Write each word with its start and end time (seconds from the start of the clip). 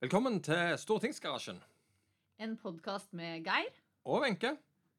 Velkommen 0.00 0.40
til 0.44 0.74
Stortingsgarasjen 0.78 1.58
En 2.44 2.56
podkast 2.60 3.12
med 3.16 3.44
Geir. 3.46 3.70
og 4.04 4.22
Wenche, 4.22 4.50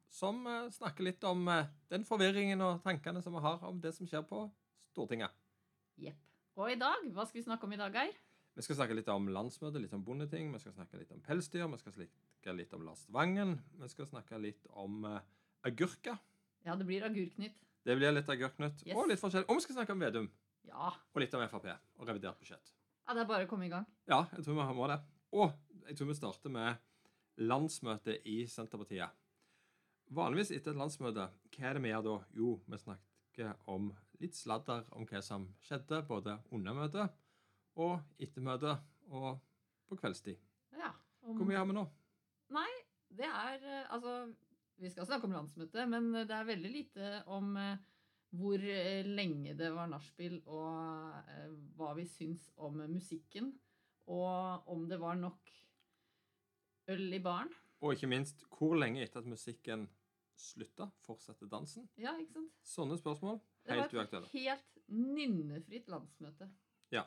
som 0.10 0.40
eh, 0.50 0.70
snakker 0.74 1.06
litt 1.06 1.24
om 1.28 1.44
eh, 1.54 1.68
den 1.94 2.06
forvirringen 2.08 2.62
og 2.66 2.80
tankene 2.84 3.22
som 3.22 3.36
vi 3.38 3.44
har 3.46 3.62
om 3.68 3.78
det 3.84 3.92
som 3.96 4.08
skjer 4.10 4.24
på 4.28 4.48
Stortinget. 4.92 5.30
Jepp. 6.02 6.18
Og 6.58 6.72
i 6.74 6.80
dag, 6.82 7.06
hva 7.14 7.28
skal 7.30 7.38
vi 7.40 7.46
snakke 7.46 7.68
om 7.70 7.76
i 7.76 7.80
dag, 7.80 7.94
Geir? 7.94 8.16
Vi 8.58 8.66
skal 8.66 8.80
snakke 8.80 8.98
litt 8.98 9.10
om 9.14 9.30
landsmøtet, 9.30 9.78
litt 9.84 9.94
om 9.94 10.02
bondeting, 10.04 10.50
vi 10.56 10.60
skal 10.64 10.74
snakke 10.74 10.98
litt 10.98 11.12
om 11.14 11.22
pelsdyr, 11.22 11.68
vi 11.70 11.78
skal 11.84 11.94
snakke 11.94 12.56
litt 12.58 12.74
om 12.74 12.88
Lars 12.88 13.04
Vangen, 13.14 13.54
vi 13.78 13.90
skal 13.94 14.10
snakke 14.10 14.40
litt 14.42 14.66
om 14.74 15.04
uh, 15.06 15.20
agurker. 15.70 16.18
Ja, 16.66 16.74
det 16.76 16.88
blir 16.90 17.06
agurknytt. 17.06 17.62
Det 17.86 17.96
blir 18.00 18.16
litt 18.18 18.34
agurknytt, 18.34 18.82
Yes. 18.88 18.98
og 18.98 19.12
litt 19.12 19.22
forskjellig. 19.22 19.46
Og 19.54 19.60
vi 19.62 19.68
skal 19.68 19.78
snakke 19.78 19.94
om 19.94 20.02
Vedum, 20.02 20.32
Ja. 20.66 20.90
og 21.14 21.22
litt 21.22 21.38
om 21.38 21.46
Frp, 21.54 21.70
og 22.02 22.10
revidert 22.10 22.42
budsjett. 22.42 22.74
Ja, 23.08 23.14
det 23.16 23.24
er 23.24 23.30
bare 23.30 23.48
å 23.48 23.50
komme 23.50 23.68
i 23.70 23.72
gang. 23.72 23.86
Ja, 24.10 24.26
jeg 24.36 24.44
tror 24.44 24.58
vi 24.58 24.76
må 24.76 24.88
det. 24.92 24.98
Og 25.32 25.54
jeg 25.88 25.96
tror 25.96 26.10
vi 26.10 26.18
starter 26.18 26.52
med 26.52 26.82
landsmøtet 27.40 28.26
i 28.28 28.42
Senterpartiet. 28.52 29.14
Vanligvis 30.18 30.52
etter 30.56 30.74
et 30.74 30.80
landsmøte, 30.80 31.30
hva 31.56 31.70
er 31.70 31.78
det 31.78 31.84
vi 31.84 31.94
gjør 31.94 32.04
da? 32.04 32.18
Jo, 32.36 32.52
vi 32.68 32.80
snakker 32.82 33.54
om 33.72 33.90
litt 34.20 34.36
sladder 34.36 34.88
om 34.98 35.08
hva 35.08 35.22
som 35.24 35.48
skjedde, 35.64 36.02
både 36.10 36.36
under 36.56 36.76
møtet 36.76 37.16
og 37.78 38.00
etter 38.20 38.44
møtet 38.44 38.84
og 39.14 39.38
på 39.88 39.98
kveldstid. 40.00 40.40
Ja. 40.76 40.92
Om, 41.24 41.38
Hvor 41.38 41.48
mye 41.48 41.60
har 41.60 41.68
vi 41.70 41.76
nå? 41.78 41.84
Nei, 42.56 42.70
det 43.16 43.28
er 43.28 43.64
eh, 43.64 43.94
Altså, 43.94 44.34
vi 44.80 44.90
skal 44.92 45.08
snakke 45.08 45.28
om 45.28 45.36
landsmøtet, 45.36 45.88
men 45.90 46.12
det 46.18 46.34
er 46.34 46.48
veldig 46.48 46.72
lite 46.74 47.12
om 47.32 47.56
eh, 47.60 47.80
hvor 48.36 48.60
eh, 48.60 49.06
lenge 49.08 49.54
det 49.58 49.70
var 49.76 49.88
nachspiel, 49.92 50.42
og 50.46 51.14
eh, 51.32 51.52
hva 51.78 51.94
vi 51.98 52.06
syns 52.12 52.50
om 52.58 52.82
musikken. 52.92 53.54
Og 54.08 54.68
om 54.72 54.86
det 54.88 55.00
var 55.02 55.16
nok 55.20 55.50
øl 56.88 57.14
i 57.14 57.20
baren. 57.20 57.50
Og 57.84 57.94
ikke 57.94 58.08
minst, 58.10 58.44
hvor 58.58 58.76
lenge 58.80 59.04
etter 59.04 59.20
at 59.20 59.28
musikken 59.30 59.88
slutta, 60.38 60.88
fortsatte 61.06 61.48
dansen? 61.52 61.88
Ja, 62.00 62.14
ikke 62.20 62.38
sant? 62.40 62.54
Sånne 62.66 62.98
spørsmål. 63.00 63.40
Helt 63.68 63.94
uaktuelle. 63.94 64.28
Det 64.32 64.44
var 64.46 64.54
et 64.56 64.66
helt 64.68 64.84
nynnefritt 64.88 65.90
landsmøte. 65.92 66.48
Ja. 66.96 67.04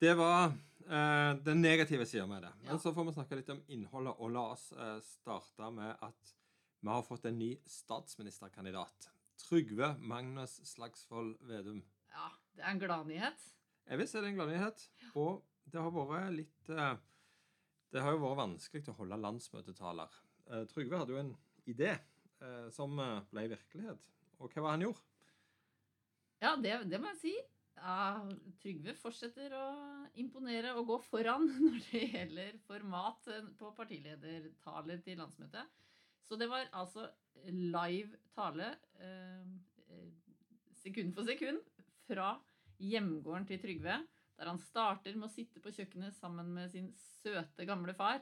Det 0.00 0.12
var 0.18 0.50
eh, 0.84 1.32
den 1.46 1.62
negative 1.64 2.04
sida 2.06 2.26
med 2.28 2.42
det. 2.44 2.52
Men 2.64 2.74
Ja. 2.74 2.78
så 2.78 2.92
får 2.92 3.04
vi 3.08 3.12
snakke 3.16 3.36
litt 3.40 3.48
om 3.54 3.62
innholdet, 3.72 4.14
og 4.20 4.30
la 4.36 4.42
oss 4.52 4.72
eh, 4.72 4.98
starte 5.00 5.70
med 5.72 5.96
at 6.04 6.34
vi 6.84 6.88
har 6.92 7.02
fått 7.02 7.24
en 7.24 7.38
ny 7.38 7.54
statsministerkandidat. 7.64 9.08
Trygve 9.40 9.92
Magnus 10.00 10.58
Slagsvold 10.66 11.36
Vedum. 11.48 11.82
Ja, 12.12 12.30
det 12.56 12.64
er 12.64 12.72
en 12.72 12.80
gladnyhet. 12.82 13.46
Jeg 13.86 14.00
vil 14.00 14.08
si 14.08 14.18
det 14.18 14.24
er 14.24 14.32
en 14.32 14.38
gladnyhet. 14.40 14.84
Og 15.14 15.42
det 15.70 15.82
har 15.82 15.92
vært 15.94 16.34
litt 16.34 16.70
eh, 16.72 16.94
Det 17.92 18.02
har 18.02 18.14
jo 18.14 18.22
vært 18.24 18.40
vanskelig 18.42 18.86
å 18.90 18.96
holde 19.00 19.18
landsmøtetaler. 19.22 20.20
Eh, 20.50 20.64
Trygve 20.72 21.02
hadde 21.02 21.14
jo 21.14 21.20
en 21.22 21.34
idé 21.70 21.92
eh, 21.94 22.66
som 22.74 22.96
ble 22.96 23.46
virkelighet. 23.52 24.08
Og 24.40 24.52
hva 24.52 24.66
var 24.66 24.76
han 24.76 24.86
gjorde? 24.88 25.04
Ja, 26.42 26.56
det, 26.60 26.74
det 26.90 27.00
må 27.00 27.12
jeg 27.14 27.22
si. 27.22 27.36
Ja, 27.76 28.24
Trygve 28.62 28.94
fortsetter 28.96 29.52
å 29.56 29.64
imponere 30.20 30.72
og 30.76 30.88
gå 30.90 31.00
foran 31.06 31.48
når 31.60 31.80
det 31.90 32.04
gjelder 32.14 32.62
format 32.66 33.28
på 33.58 33.72
partiledertaler 33.76 35.02
til 35.04 35.20
landsmøtet. 35.20 35.82
Så 36.26 36.38
det 36.38 36.48
var 36.50 36.68
altså 36.74 37.06
live 37.46 38.18
tale 38.34 38.72
eh, 38.98 39.46
sekund 40.82 41.14
for 41.14 41.26
sekund 41.28 41.60
fra 42.06 42.34
hjemgården 42.82 43.46
til 43.48 43.62
Trygve. 43.62 44.00
Der 44.36 44.50
han 44.50 44.60
starter 44.60 45.16
med 45.16 45.30
å 45.30 45.32
sitte 45.32 45.62
på 45.64 45.72
kjøkkenet 45.72 46.16
sammen 46.18 46.50
med 46.52 46.70
sin 46.72 46.90
søte, 47.22 47.64
gamle 47.68 47.94
far. 47.96 48.20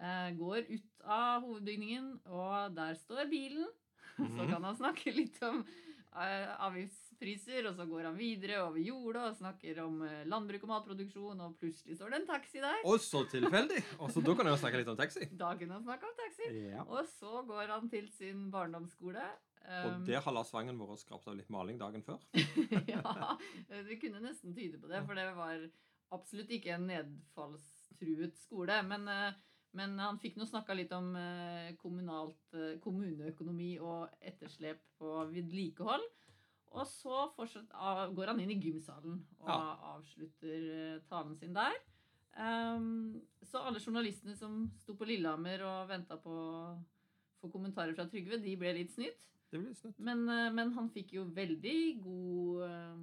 Eh, 0.00 0.30
går 0.38 0.70
ut 0.70 1.04
av 1.04 1.44
hovedbygningen, 1.44 2.14
og 2.32 2.76
der 2.76 2.96
står 2.96 3.28
bilen. 3.30 3.68
Så 4.16 4.46
kan 4.48 4.64
han 4.64 4.78
snakke 4.78 5.12
litt 5.14 5.36
om 5.44 5.60
eh, 5.60 6.48
avgiftspriser, 7.20 7.68
og 7.68 7.76
så 7.76 7.86
går 7.86 8.06
han 8.08 8.16
videre 8.16 8.62
over 8.64 8.80
jorda 8.80 9.28
og 9.30 9.36
snakker 9.36 9.80
om 9.84 10.02
eh, 10.06 10.26
landbruk 10.26 10.64
og 10.64 10.70
matproduksjon, 10.70 11.40
og 11.40 11.56
plutselig 11.60 11.96
står 11.96 12.10
det 12.10 12.20
en 12.20 12.26
taxi 12.26 12.60
der. 12.60 12.80
Og 12.84 13.00
så 13.00 13.24
tilfeldig! 13.28 13.82
Og 14.00 14.10
så 14.10 14.20
da 14.20 14.34
kan 14.34 14.46
han 14.46 14.54
jo 14.54 14.60
snakke 14.60 14.80
litt 14.80 14.88
om 14.88 14.96
taxi. 14.98 15.28
Da 15.32 15.52
kunne 15.58 15.76
han 15.76 15.84
snakke 15.84 16.08
om 16.08 16.16
taxi. 16.16 16.50
Ja. 16.70 16.84
Og 16.86 17.06
så 17.18 17.42
går 17.46 17.68
han 17.74 17.90
til 17.90 18.08
sin 18.10 18.50
barndomsskole. 18.50 19.28
Og 19.60 19.92
Um, 19.92 20.06
der 20.06 20.22
har 20.24 20.32
Lars 20.32 20.50
Vangen 20.54 20.78
vært 20.80 21.02
skrapt 21.02 21.26
av 21.28 21.34
litt 21.36 21.50
maling 21.52 21.76
dagen 21.78 22.00
før. 22.02 22.22
ja, 22.88 23.36
det 23.68 23.98
kunne 24.00 24.22
nesten 24.24 24.54
tyde 24.56 24.80
på 24.80 24.88
det, 24.88 25.02
for 25.04 25.14
det 25.14 25.26
var 25.36 25.66
absolutt 26.16 26.48
ikke 26.56 26.72
en 26.78 26.86
nedfallstruet 26.88 28.40
skole. 28.40 28.78
Men, 28.88 29.04
eh, 29.12 29.36
men 29.76 29.98
han 30.00 30.18
fikk 30.18 30.40
nå 30.40 30.48
snakka 30.48 30.74
litt 30.74 30.94
om 30.96 31.12
eh, 31.12 31.76
kommunalt, 31.78 32.56
kommuneøkonomi 32.80 33.74
og 33.84 34.08
etterslep 34.32 34.80
på 34.98 35.12
vedlikehold. 35.28 36.08
Og 36.70 36.86
så 36.86 37.24
fortsatt, 37.34 37.72
går 38.14 38.30
han 38.30 38.40
inn 38.44 38.52
i 38.54 38.60
gymsalen 38.62 39.16
og 39.40 39.48
Ja. 39.48 39.56
avslutter 39.96 40.68
eh, 40.76 41.00
talen 41.10 41.36
sin 41.36 41.54
der. 41.56 41.74
Um, 42.38 43.20
så 43.42 43.58
alle 43.66 43.80
journalistene 43.82 44.36
som 44.38 44.68
sto 44.78 44.94
på 44.94 45.04
Lillehammer 45.08 45.64
og 45.66 45.88
venta 45.90 46.16
på 46.16 46.30
å 46.30 46.76
få 47.40 47.50
kommentarer 47.50 47.96
fra 47.96 48.06
Trygve, 48.06 48.38
de 48.38 48.54
ble 48.56 48.72
litt 48.76 48.92
snytt. 48.94 49.26
Det 49.50 49.58
blir 49.58 49.74
snytt. 49.74 49.98
Men, 49.98 50.22
eh, 50.28 50.52
men 50.54 50.70
han 50.76 50.90
fikk 50.94 51.12
jo 51.16 51.24
veldig 51.24 52.02
god 52.04 52.62
eh, 52.68 53.02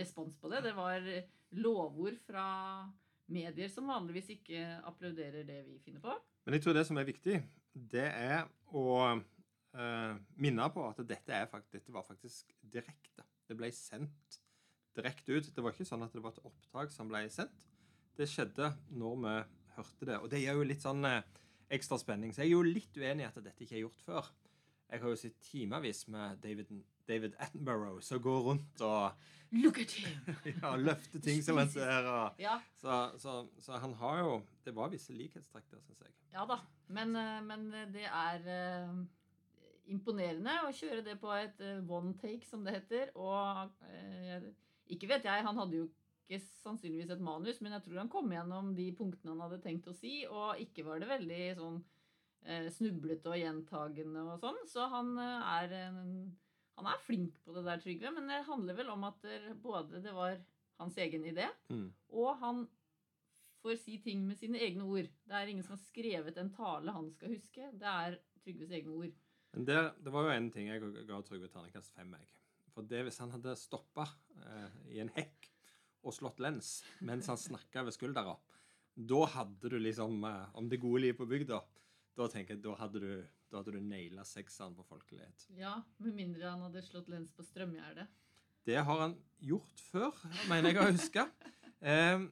respons 0.00 0.38
på 0.40 0.48
det. 0.48 0.62
Det 0.64 0.72
var 0.78 1.04
lovord 1.52 2.16
fra 2.24 2.46
medier 3.30 3.68
som 3.68 3.86
vanligvis 3.90 4.30
ikke 4.38 4.80
applauderer 4.88 5.44
det 5.46 5.60
vi 5.66 5.78
finner 5.84 6.00
på. 6.00 6.16
Men 6.46 6.56
jeg 6.56 6.64
tror 6.64 6.78
det 6.78 6.86
som 6.88 6.96
er 6.98 7.04
viktig, 7.04 7.42
det 7.74 8.08
er 8.08 8.48
å 8.72 9.20
eh, 9.74 10.14
minne 10.40 10.68
på 10.74 10.84
at 10.88 11.02
dette, 11.06 11.34
er 11.34 11.50
dette 11.72 11.94
var 11.94 12.06
faktisk 12.06 12.54
direkte. 12.62 13.26
Det 13.48 13.56
ble 13.58 13.70
sendt 13.74 14.40
direkte 14.96 15.38
ut. 15.38 15.50
Det 15.54 15.64
var 15.64 15.74
ikke 15.74 15.88
sånn 15.88 16.04
at 16.06 16.14
det 16.14 16.22
var 16.24 16.34
et 16.34 16.44
opptak 16.46 16.92
som 16.94 17.10
ble 17.10 17.24
sendt. 17.32 17.66
Det 18.18 18.28
skjedde 18.28 18.72
når 19.00 19.16
vi 19.24 19.34
hørte 19.76 20.08
det. 20.08 20.18
Og 20.20 20.30
det 20.32 20.42
gir 20.42 20.58
jo 20.58 20.66
litt 20.66 20.84
sånn 20.84 21.04
eh, 21.08 21.22
ekstra 21.72 21.98
spenning. 22.00 22.34
Så 22.34 22.44
jeg 22.44 22.50
er 22.50 22.56
jo 22.58 22.66
litt 22.66 22.96
uenig 22.98 23.26
i 23.26 23.28
at 23.30 23.42
dette 23.42 23.64
ikke 23.64 23.78
er 23.78 23.84
gjort 23.86 24.06
før. 24.06 24.30
Jeg 24.90 25.02
har 25.04 25.12
jo 25.12 25.18
sett 25.20 25.36
timevis 25.46 26.00
med 26.10 26.40
David, 26.42 26.72
David 27.06 27.36
Attenborough 27.38 28.00
som 28.02 28.22
går 28.22 28.40
rundt 28.48 28.82
og 28.82 29.28
Look 29.50 29.80
at 29.82 29.90
him! 29.98 30.18
ja, 30.62 30.76
løfter 30.78 31.22
ting 31.22 31.40
som 31.42 31.58
en 31.58 31.70
ser. 31.70 32.06
Og, 32.06 32.36
Ja, 32.42 32.58
så, 32.78 32.98
så, 33.18 33.40
så 33.58 33.78
han 33.82 33.96
har 33.98 34.20
jo 34.22 34.36
Det 34.66 34.74
var 34.76 34.92
visse 34.92 35.14
likhetstrekk 35.14 35.66
der, 35.72 35.80
syns 35.86 36.04
jeg. 36.04 36.12
ja 36.34 36.44
da. 36.46 36.60
Men, 36.90 37.16
eh, 37.18 37.40
men 37.46 37.64
det 37.94 38.06
er 38.06 38.46
imponerende 39.86 40.52
å 40.66 40.72
kjøre 40.74 41.02
det 41.06 41.16
på 41.20 41.30
et 41.34 41.60
eh, 41.64 41.80
one 41.88 42.14
take, 42.20 42.44
som 42.46 42.64
det 42.64 42.74
heter. 42.80 43.10
Og 43.16 43.70
eh, 43.90 44.50
ikke 44.92 45.08
vet 45.10 45.24
jeg, 45.24 45.46
han 45.46 45.58
hadde 45.58 45.80
jo 45.80 45.88
ikke 46.28 46.40
sannsynligvis 46.62 47.10
et 47.16 47.24
manus, 47.26 47.60
men 47.60 47.72
jeg 47.74 47.82
tror 47.86 48.02
han 48.04 48.12
kom 48.12 48.30
gjennom 48.30 48.74
de 48.76 48.90
punktene 48.94 49.32
han 49.34 49.42
hadde 49.46 49.62
tenkt 49.64 49.88
å 49.90 49.96
si, 49.96 50.20
og 50.30 50.60
ikke 50.62 50.84
var 50.86 51.00
det 51.02 51.08
veldig 51.10 51.40
sånn 51.58 51.80
eh, 52.46 52.68
snublete 52.70 53.32
og 53.32 53.40
gjentagende 53.40 54.22
og 54.28 54.38
sånn. 54.44 54.60
Så 54.70 54.86
han 54.92 55.16
er 55.18 55.74
han 56.80 56.86
er 56.88 57.02
flink 57.04 57.34
på 57.44 57.52
det 57.52 57.66
der, 57.66 57.80
Trygve, 57.82 58.12
men 58.14 58.30
det 58.30 58.38
handler 58.46 58.76
vel 58.78 58.88
om 58.94 59.02
at 59.04 59.26
både 59.60 59.98
det 60.00 60.14
var 60.16 60.38
hans 60.80 60.96
egen 60.96 61.26
idé, 61.28 61.44
Mm. 61.68 61.90
og 62.16 62.38
han 62.40 62.62
får 63.60 63.76
si 63.82 63.98
ting 64.00 64.22
med 64.24 64.38
sine 64.40 64.56
egne 64.56 64.86
ord. 64.88 65.10
Det 65.28 65.36
er 65.36 65.50
ingen 65.52 65.62
som 65.66 65.74
har 65.76 65.82
skrevet 65.82 66.38
en 66.40 66.48
tale 66.54 66.94
han 66.96 67.10
skal 67.12 67.34
huske. 67.34 67.66
Det 67.76 67.90
er 67.90 68.16
Trygves 68.40 68.70
egne 68.72 68.94
ord. 68.96 69.12
Men 69.54 69.66
det, 69.66 69.78
det 69.98 70.12
var 70.14 70.28
jo 70.28 70.34
en 70.34 70.50
ting 70.54 70.68
jeg 70.70 71.06
ga 71.08 71.22
Trygve 71.26 71.50
terningkast 71.50 71.94
fem. 71.96 72.12
Jeg. 72.18 72.28
For 72.74 72.86
det 72.86 73.02
hvis 73.06 73.18
han 73.22 73.32
hadde 73.34 73.56
stoppa 73.58 74.06
eh, 74.44 74.78
i 74.94 75.02
en 75.02 75.10
hekk 75.16 75.50
og 76.06 76.14
slått 76.16 76.38
lens 76.40 76.78
mens 77.04 77.28
han 77.28 77.40
snakka 77.40 77.84
ved 77.88 77.96
skuldra, 77.96 78.36
da 78.94 79.20
hadde 79.34 79.72
du 79.72 79.76
liksom 79.80 80.22
eh, 80.24 80.56
Om 80.58 80.70
det 80.70 80.80
gode 80.82 81.02
livet 81.04 81.18
på 81.18 81.28
bygda, 81.28 81.60
da 82.16 82.28
tenker 82.30 82.56
jeg, 82.56 82.64
da 82.64 82.78
hadde 82.78 83.02
du 83.02 83.12
da 83.50 83.58
hadde 83.58 83.74
du 83.74 83.82
naila 83.82 84.22
sekseren 84.22 84.76
på 84.78 84.84
folkelighet. 84.86 85.48
Ja, 85.58 85.80
Med 85.98 86.14
mindre 86.14 86.52
han 86.52 86.60
hadde 86.62 86.84
slått 86.86 87.08
lens 87.10 87.32
på 87.34 87.42
strømgjerdet. 87.42 88.06
Det 88.66 88.76
har 88.78 89.00
han 89.00 89.16
gjort 89.42 89.82
før, 89.90 90.14
mener 90.50 90.70
jeg 90.70 90.82
å 90.82 90.92
huske. 90.92 91.26
Eh, 91.80 92.26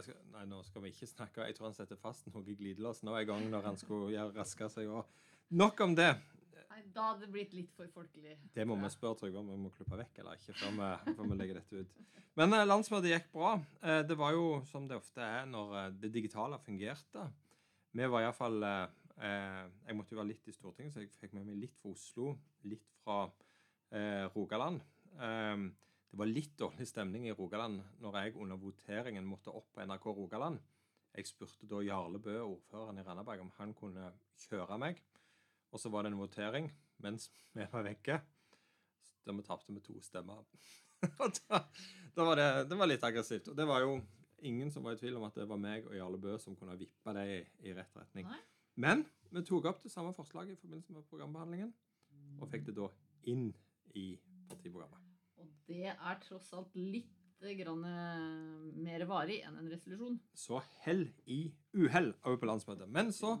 skal, 0.00 0.14
nei, 0.32 0.46
nå 0.48 0.62
skal 0.64 0.80
vi 0.80 0.94
ikke 0.94 1.08
snakke 1.10 1.44
Jeg 1.44 1.58
tror 1.58 1.66
han 1.66 1.74
setter 1.76 1.98
fast 2.00 2.30
noe 2.30 2.54
glidelås 2.56 3.02
nå 3.04 3.12
en 3.18 3.26
gang 3.28 3.42
når 3.52 3.66
han 3.68 3.76
skulle 3.76 4.14
gjøre 4.14 4.32
raske 4.32 4.68
seg. 4.72 4.88
Og 4.88 5.04
nok 5.50 5.80
om 5.86 5.94
det. 5.98 6.10
Nei, 6.70 6.80
Da 6.94 7.08
hadde 7.10 7.24
det 7.26 7.32
blitt 7.34 7.52
litt 7.56 7.72
for 7.76 7.90
folkelig. 7.94 8.36
Det 8.54 8.66
må 8.66 8.76
vi 8.80 8.90
spørre 8.92 9.18
Trygve 9.20 9.42
om 9.42 9.50
vi 9.50 9.58
må 9.64 9.70
klippe 9.74 9.98
vekk 9.98 10.22
eller 10.22 10.38
ikke 10.38 10.54
før 10.58 10.76
vi, 10.78 11.14
før 11.18 11.28
vi 11.30 11.38
legger 11.40 11.60
dette 11.60 11.82
ut. 11.84 12.00
Men 12.38 12.54
eh, 12.54 12.64
landsmøtet 12.66 13.10
gikk 13.10 13.28
bra. 13.34 13.56
Eh, 13.82 14.02
det 14.06 14.16
var 14.18 14.32
jo 14.36 14.46
som 14.70 14.86
det 14.88 14.96
ofte 15.00 15.20
er 15.24 15.46
når 15.50 15.76
eh, 15.80 15.90
det 16.04 16.12
digitale 16.14 16.58
fungerte. 16.62 17.26
Vi 17.92 18.06
var 18.06 18.22
iallfall 18.22 18.62
eh, 18.62 18.86
eh, 19.18 19.64
Jeg 19.88 19.98
måtte 19.98 20.14
jo 20.14 20.20
være 20.22 20.30
litt 20.30 20.48
i 20.48 20.54
Stortinget, 20.54 20.94
så 20.94 21.02
jeg 21.02 21.10
fikk 21.18 21.34
med 21.36 21.48
meg 21.50 21.58
litt 21.58 21.76
fra 21.80 21.90
Oslo, 21.90 22.36
litt 22.70 22.86
fra 23.02 23.24
eh, 23.90 24.26
Rogaland. 24.34 24.82
Eh, 25.18 25.68
det 26.10 26.18
var 26.18 26.26
litt 26.26 26.56
dårlig 26.58 26.86
stemning 26.90 27.28
i 27.28 27.34
Rogaland 27.38 27.82
når 28.02 28.16
jeg 28.18 28.36
under 28.42 28.58
voteringen 28.58 29.26
måtte 29.26 29.52
opp 29.54 29.68
på 29.74 29.84
NRK 29.86 30.06
Rogaland. 30.16 30.58
Jeg 31.14 31.26
spurte 31.26 31.66
da 31.70 31.82
Jarle 31.82 32.18
Bø, 32.22 32.36
ordføreren 32.46 32.98
i 32.98 33.04
Randaberg, 33.06 33.42
om 33.42 33.50
han 33.58 33.74
kunne 33.74 34.12
kjøre 34.46 34.78
meg. 34.78 34.98
Og 35.70 35.80
så 35.80 35.90
var 35.92 36.04
det 36.04 36.12
en 36.12 36.20
votering 36.20 36.70
mens 37.00 37.30
vi 37.56 37.64
var 37.72 37.84
vekke, 37.86 38.20
der 39.24 39.36
vi 39.36 39.44
tapte 39.46 39.72
med 39.72 39.84
to 39.86 39.98
stemmer. 40.04 40.44
Da, 41.48 41.62
da 42.12 42.24
var 42.26 42.36
det, 42.36 42.48
det 42.68 42.76
var 42.76 42.88
litt 42.90 43.04
aggressivt. 43.06 43.46
Og 43.48 43.54
det 43.56 43.64
var 43.64 43.80
jo 43.80 43.94
ingen 44.44 44.68
som 44.72 44.84
var 44.84 44.96
i 44.96 45.00
tvil 45.00 45.16
om 45.16 45.24
at 45.24 45.38
det 45.38 45.46
var 45.48 45.60
meg 45.60 45.86
og 45.88 45.94
Jarle 45.96 46.18
Bø 46.20 46.34
som 46.42 46.56
kunne 46.58 46.76
vippe 46.76 47.14
det 47.16 47.22
i, 47.24 47.38
i 47.70 47.72
rett 47.76 47.94
retning. 47.96 48.28
Nei. 48.28 48.40
Men 48.80 49.04
vi 49.32 49.42
tok 49.48 49.68
opp 49.70 49.80
det 49.84 49.92
samme 49.92 50.12
forslaget 50.16 50.58
i 50.58 50.60
forbindelse 50.60 50.92
med 50.92 51.06
programbehandlingen, 51.08 51.72
og 52.40 52.50
fikk 52.52 52.68
det 52.68 52.76
da 52.78 52.90
inn 53.32 53.48
i 53.96 54.12
partiprogrammet. 54.50 55.08
Og 55.40 55.48
det 55.68 55.88
er 55.92 56.20
tross 56.24 56.52
alt 56.56 56.76
litt 56.76 57.16
grann 57.60 57.84
eh, 57.88 58.70
mer 58.84 59.04
varig 59.08 59.40
enn 59.46 59.56
en 59.60 59.70
resolusjon. 59.72 60.18
Så 60.36 60.60
hell 60.84 61.06
i 61.24 61.46
uhell 61.76 62.12
over 62.20 62.40
på 62.40 62.48
landsmøtet. 62.50 62.88
Men 62.92 63.12
så 63.16 63.38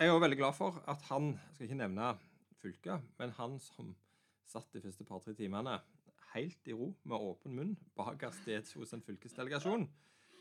si. 0.00 0.08
er 0.08 0.14
òg 0.14 0.22
veldig 0.24 0.38
glad 0.40 0.56
for 0.56 0.82
at 0.88 1.02
han, 1.10 1.34
jeg 1.36 1.56
skal 1.56 1.66
ikke 1.66 1.80
nevne 1.82 2.12
fylket, 2.60 3.08
men 3.20 3.34
han 3.36 3.58
som 3.60 3.94
satt 4.48 4.72
de 4.72 4.80
første 4.82 5.04
par-tre 5.06 5.34
timene 5.36 5.76
helt 6.32 6.68
i 6.70 6.76
ro 6.76 6.90
med 7.04 7.26
åpen 7.30 7.56
munn 7.56 7.76
bakerst 7.98 8.48
hos 8.78 8.94
en 8.94 9.04
fylkesdelegasjon. 9.04 9.86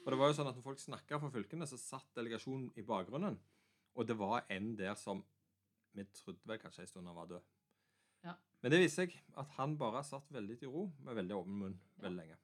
Og 0.05 0.11
det 0.13 0.19
var 0.19 0.31
jo 0.31 0.37
sånn 0.37 0.49
at 0.49 0.57
når 0.57 0.65
folk 0.65 0.79
snakka 0.81 1.19
fra 1.21 1.31
fylkene, 1.33 1.67
så 1.67 1.77
satt 1.77 2.07
delegasjonen 2.17 2.69
i 2.79 2.85
bakgrunnen. 2.85 3.37
Og 3.99 4.07
det 4.07 4.15
var 4.17 4.45
en 4.53 4.75
der 4.79 4.95
som 4.97 5.23
vi 5.97 6.05
trodde 6.15 6.45
vel 6.47 6.59
kanskje 6.61 6.85
en 6.85 6.91
stund 6.91 7.09
han 7.09 7.17
var 7.17 7.29
død. 7.29 7.47
Ja. 8.23 8.35
Men 8.61 8.73
det 8.73 8.79
viste 8.83 9.03
seg 9.03 9.17
at 9.39 9.51
han 9.57 9.75
bare 9.79 10.05
satt 10.07 10.29
veldig 10.31 10.59
i 10.63 10.69
ro 10.69 10.87
med 11.03 11.19
veldig 11.19 11.35
åpen 11.35 11.59
munn 11.63 11.75
veldig 11.99 12.21
lenge. 12.21 12.39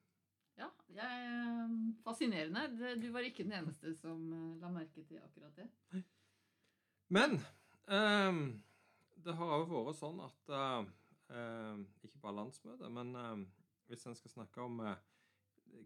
Ja, 0.56 0.70
jeg, 0.88 1.24
eh, 1.32 1.72
fascinerende. 2.04 2.96
Du 3.00 3.10
var 3.12 3.28
ikke 3.28 3.44
den 3.44 3.58
eneste 3.58 3.92
som 4.00 4.22
eh, 4.32 4.60
la 4.62 4.72
merke 4.72 5.04
til 5.04 5.20
akkurat 5.20 5.56
det. 5.58 5.68
Men 7.14 7.38
ehm, 7.92 8.46
det 9.22 9.36
har 9.38 9.58
òg 9.60 9.70
vært 9.70 10.00
sånn 10.00 10.22
at 10.26 10.54
eh, 10.56 11.82
Ikke 12.06 12.22
bare 12.22 12.40
landsmøtet, 12.40 12.88
men 12.94 13.14
ehm, 13.20 13.44
hvis 13.90 14.06
en 14.10 14.18
skal 14.18 14.34
snakke 14.34 14.64
om 14.66 14.80
eh, 14.82 15.04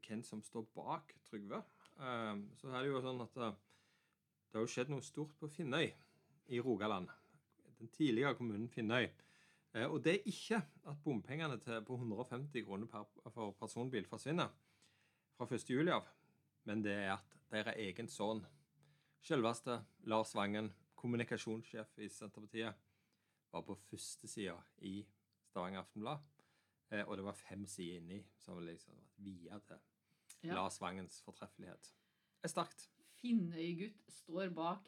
hvem 0.05 0.23
som 0.23 0.43
står 0.43 0.67
bak 0.75 1.11
Trygve, 1.27 1.61
ehm, 1.99 2.45
så 2.59 2.71
er 2.71 2.83
det 2.83 2.93
jo 2.93 3.01
sånn 3.03 3.23
at 3.25 3.39
eh, 3.39 3.57
det 4.49 4.57
har 4.57 4.65
jo 4.65 4.71
skjedd 4.71 4.93
noe 4.93 5.05
stort 5.05 5.35
på 5.37 5.49
Finnøy 5.51 5.91
i 6.49 6.61
Rogaland. 6.63 7.11
Den 7.77 7.91
tidligere 7.93 8.37
kommunen 8.39 8.69
Finnøy. 8.71 9.09
Eh, 9.75 9.85
og 9.85 9.99
det 10.05 10.15
er 10.15 10.29
ikke 10.31 10.61
at 10.89 11.03
bompengene 11.03 11.59
på 11.59 11.99
150 11.99 12.65
kroner 12.65 12.89
per, 12.89 13.05
for 13.29 13.53
personbil 13.59 14.07
forsvinner 14.09 14.49
fra 15.37 15.45
1. 15.45 15.67
juli 15.69 15.93
av, 15.93 16.07
men 16.65 16.81
det 16.83 16.95
er 16.95 17.13
at 17.17 17.37
deres 17.51 17.77
egen 17.83 18.09
sønn 18.11 18.41
Selveste 19.19 19.81
Lars 20.07 20.31
Vangen, 20.31 20.71
kommunikasjonssjef 20.99 21.95
i 22.03 22.09
Senterpartiet, 22.11 22.75
var 23.51 23.63
på 23.65 23.75
førstesida 23.89 24.57
i 24.85 24.99
Stavanger 25.49 25.81
Aftenblad. 25.81 26.19
Eh, 26.91 27.03
og 27.07 27.17
det 27.17 27.25
var 27.25 27.37
fem 27.37 27.65
sider 27.69 27.97
inni 28.01 28.19
som 28.41 28.57
var 28.59 28.67
liksom 28.67 28.99
via 29.25 29.59
til 29.67 29.79
Ja. 30.43 30.53
Lars 30.55 30.77
Vangens 30.81 31.17
fortreffelighet. 31.25 31.89
Det 32.39 32.47
er 32.47 32.53
sterkt. 32.53 32.85
Finnøygutt 33.19 34.05
står 34.21 34.53
bak 34.55 34.85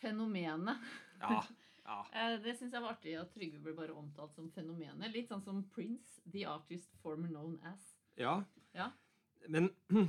fenomenet. 0.00 0.80
Ja. 1.20 1.42
ja. 1.84 1.98
Eh, 2.14 2.38
Det 2.42 2.54
syns 2.58 2.72
jeg 2.72 2.82
var 2.82 2.94
artig 2.96 3.16
at 3.20 3.32
Trygve 3.34 3.60
ble 3.62 3.74
bare 3.76 3.92
omtalt 3.96 4.34
som 4.34 4.50
fenomenet. 4.54 5.10
Litt 5.12 5.28
sånn 5.28 5.44
som 5.44 5.62
Prince, 5.74 6.20
the 6.32 6.46
artist 6.48 6.94
former 7.02 7.28
known 7.28 7.58
as. 7.68 7.90
Ja. 8.16 8.38
Ja. 8.74 8.90
Men 9.48 9.68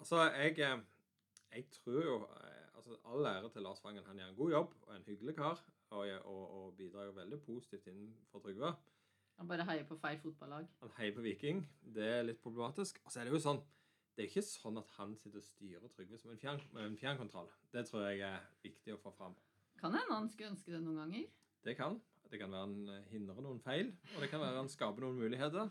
altså, 0.00 0.28
jeg, 0.36 0.58
eh, 0.60 0.78
jeg 1.56 1.66
tror 1.80 2.02
jo 2.04 2.16
altså, 2.90 3.08
All 3.12 3.26
ære 3.26 3.50
til 3.50 3.62
Lars 3.62 3.84
Vangen. 3.84 4.04
Han 4.04 4.16
gjør 4.16 4.28
en 4.28 4.36
god 4.36 4.50
jobb 4.50 4.74
og 4.82 4.96
en 4.96 5.02
hyggelig 5.06 5.34
kar. 5.36 5.64
Og, 5.90 6.06
og, 6.24 6.42
og 6.56 6.76
bidrar 6.76 7.04
jo 7.04 7.10
veldig 7.10 7.40
positivt 7.42 7.86
innenfor 7.86 8.38
Trygve. 8.38 8.74
Han 9.38 9.48
bare 9.48 9.64
heier 9.64 9.86
på 9.88 9.96
feil 9.96 10.18
fotballag. 10.20 10.66
Han 10.80 10.90
heier 10.98 11.14
på 11.14 11.24
Viking. 11.24 11.62
Det 11.82 12.06
er 12.06 12.22
litt 12.22 12.42
problematisk. 12.42 13.00
Og 13.04 13.12
så 13.12 13.20
er 13.20 13.28
det 13.28 13.34
jo 13.34 13.42
sånn 13.42 13.62
Det 14.14 14.24
er 14.24 14.28
ikke 14.28 14.44
sånn 14.44 14.78
at 14.78 14.90
han 14.98 15.14
sitter 15.16 15.40
og 15.40 15.46
styrer 15.46 15.92
Trygve 15.94 16.18
som 16.18 16.32
en, 16.34 16.38
fjern, 16.38 16.60
en 16.76 16.96
fjernkontroll. 16.98 17.48
Det 17.72 17.86
tror 17.88 18.08
jeg 18.08 18.20
er 18.26 18.42
viktig 18.62 18.94
å 18.94 19.00
få 19.00 19.14
fram. 19.16 19.36
Kan 19.80 19.94
hende 19.96 20.18
han 20.18 20.28
skulle 20.28 20.50
ønske 20.52 20.74
det 20.74 20.82
noen 20.84 21.00
ganger. 21.00 21.30
Det 21.64 21.76
kan. 21.78 21.96
Det 22.30 22.38
kan 22.38 22.52
være 22.52 22.66
han 22.66 22.90
eh, 22.92 23.06
hindrer 23.10 23.40
noen 23.42 23.62
feil, 23.64 23.88
og 24.14 24.20
det 24.22 24.28
kan 24.30 24.42
være 24.42 24.60
han 24.60 24.68
skaper 24.70 25.02
noen 25.02 25.18
muligheter. 25.18 25.70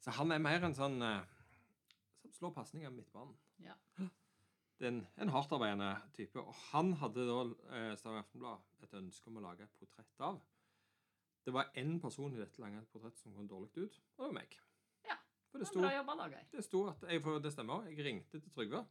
Så 0.00 0.14
han 0.16 0.30
er 0.32 0.40
mer 0.40 0.62
en 0.64 0.76
sånn 0.76 1.02
eh, 1.04 1.34
som 2.22 2.32
slår 2.36 2.54
pasninger 2.56 2.88
med 2.88 3.02
midtbanen. 3.02 3.34
Ja. 3.66 3.76
En, 4.86 5.00
en 5.18 5.28
hardtarbeidende 5.34 5.88
type. 6.14 6.38
Og 6.38 6.54
han 6.70 6.92
hadde 7.00 7.24
da 7.26 7.38
eh, 7.74 7.94
Stavanger 7.98 8.22
Aftenblad 8.22 8.84
et 8.86 8.92
ønske 8.94 9.26
om 9.30 9.40
å 9.40 9.42
lage 9.42 9.64
et 9.66 9.72
portrett 9.80 10.20
av. 10.22 10.38
Det 11.44 11.54
var 11.54 11.72
én 11.80 11.96
person 12.02 12.34
i 12.34 12.38
dette 12.38 12.60
lange 12.62 12.84
portrettet 12.92 13.18
som 13.24 13.34
kom 13.34 13.48
dårlig 13.48 13.70
ut, 13.74 13.96
og 13.98 14.20
det 14.20 14.26
var 14.26 14.34
meg. 14.36 14.54
Ja, 15.08 15.16
For 15.50 15.58
det 15.58 15.66
Det 15.66 15.72
sto, 15.72 15.80
bra 15.82 15.90
jobba, 15.96 16.28
det 16.52 16.64
sto 16.66 16.82
at 16.92 17.02
jeg, 17.08 17.22
for 17.24 17.40
det 17.42 17.52
stemmer, 17.54 17.88
jeg 17.88 18.04
ringte 18.06 18.38
til 18.42 18.52
Trygve. 18.54 18.84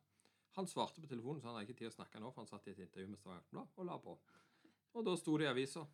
Han 0.57 0.67
svarte 0.67 0.99
på 1.03 1.07
telefonen, 1.11 1.39
så 1.39 1.47
han 1.51 1.55
hadde 1.59 1.67
ikke 1.69 1.77
tid 1.83 1.91
å 1.91 1.95
snakke 1.95 2.19
nå, 2.19 2.31
for 2.33 2.41
han 2.41 2.49
satt 2.49 2.67
i 2.67 2.73
et 2.73 2.79
intervju 2.81 3.07
med 3.11 3.19
Stavanger 3.21 3.43
Aftenblad 3.45 3.77
og 3.77 3.85
la 3.91 3.97
på. 4.01 4.17
Og 4.97 5.05
da 5.05 5.15
sto 5.21 5.37
det 5.37 5.45
i 5.45 5.51
avisa 5.51 5.85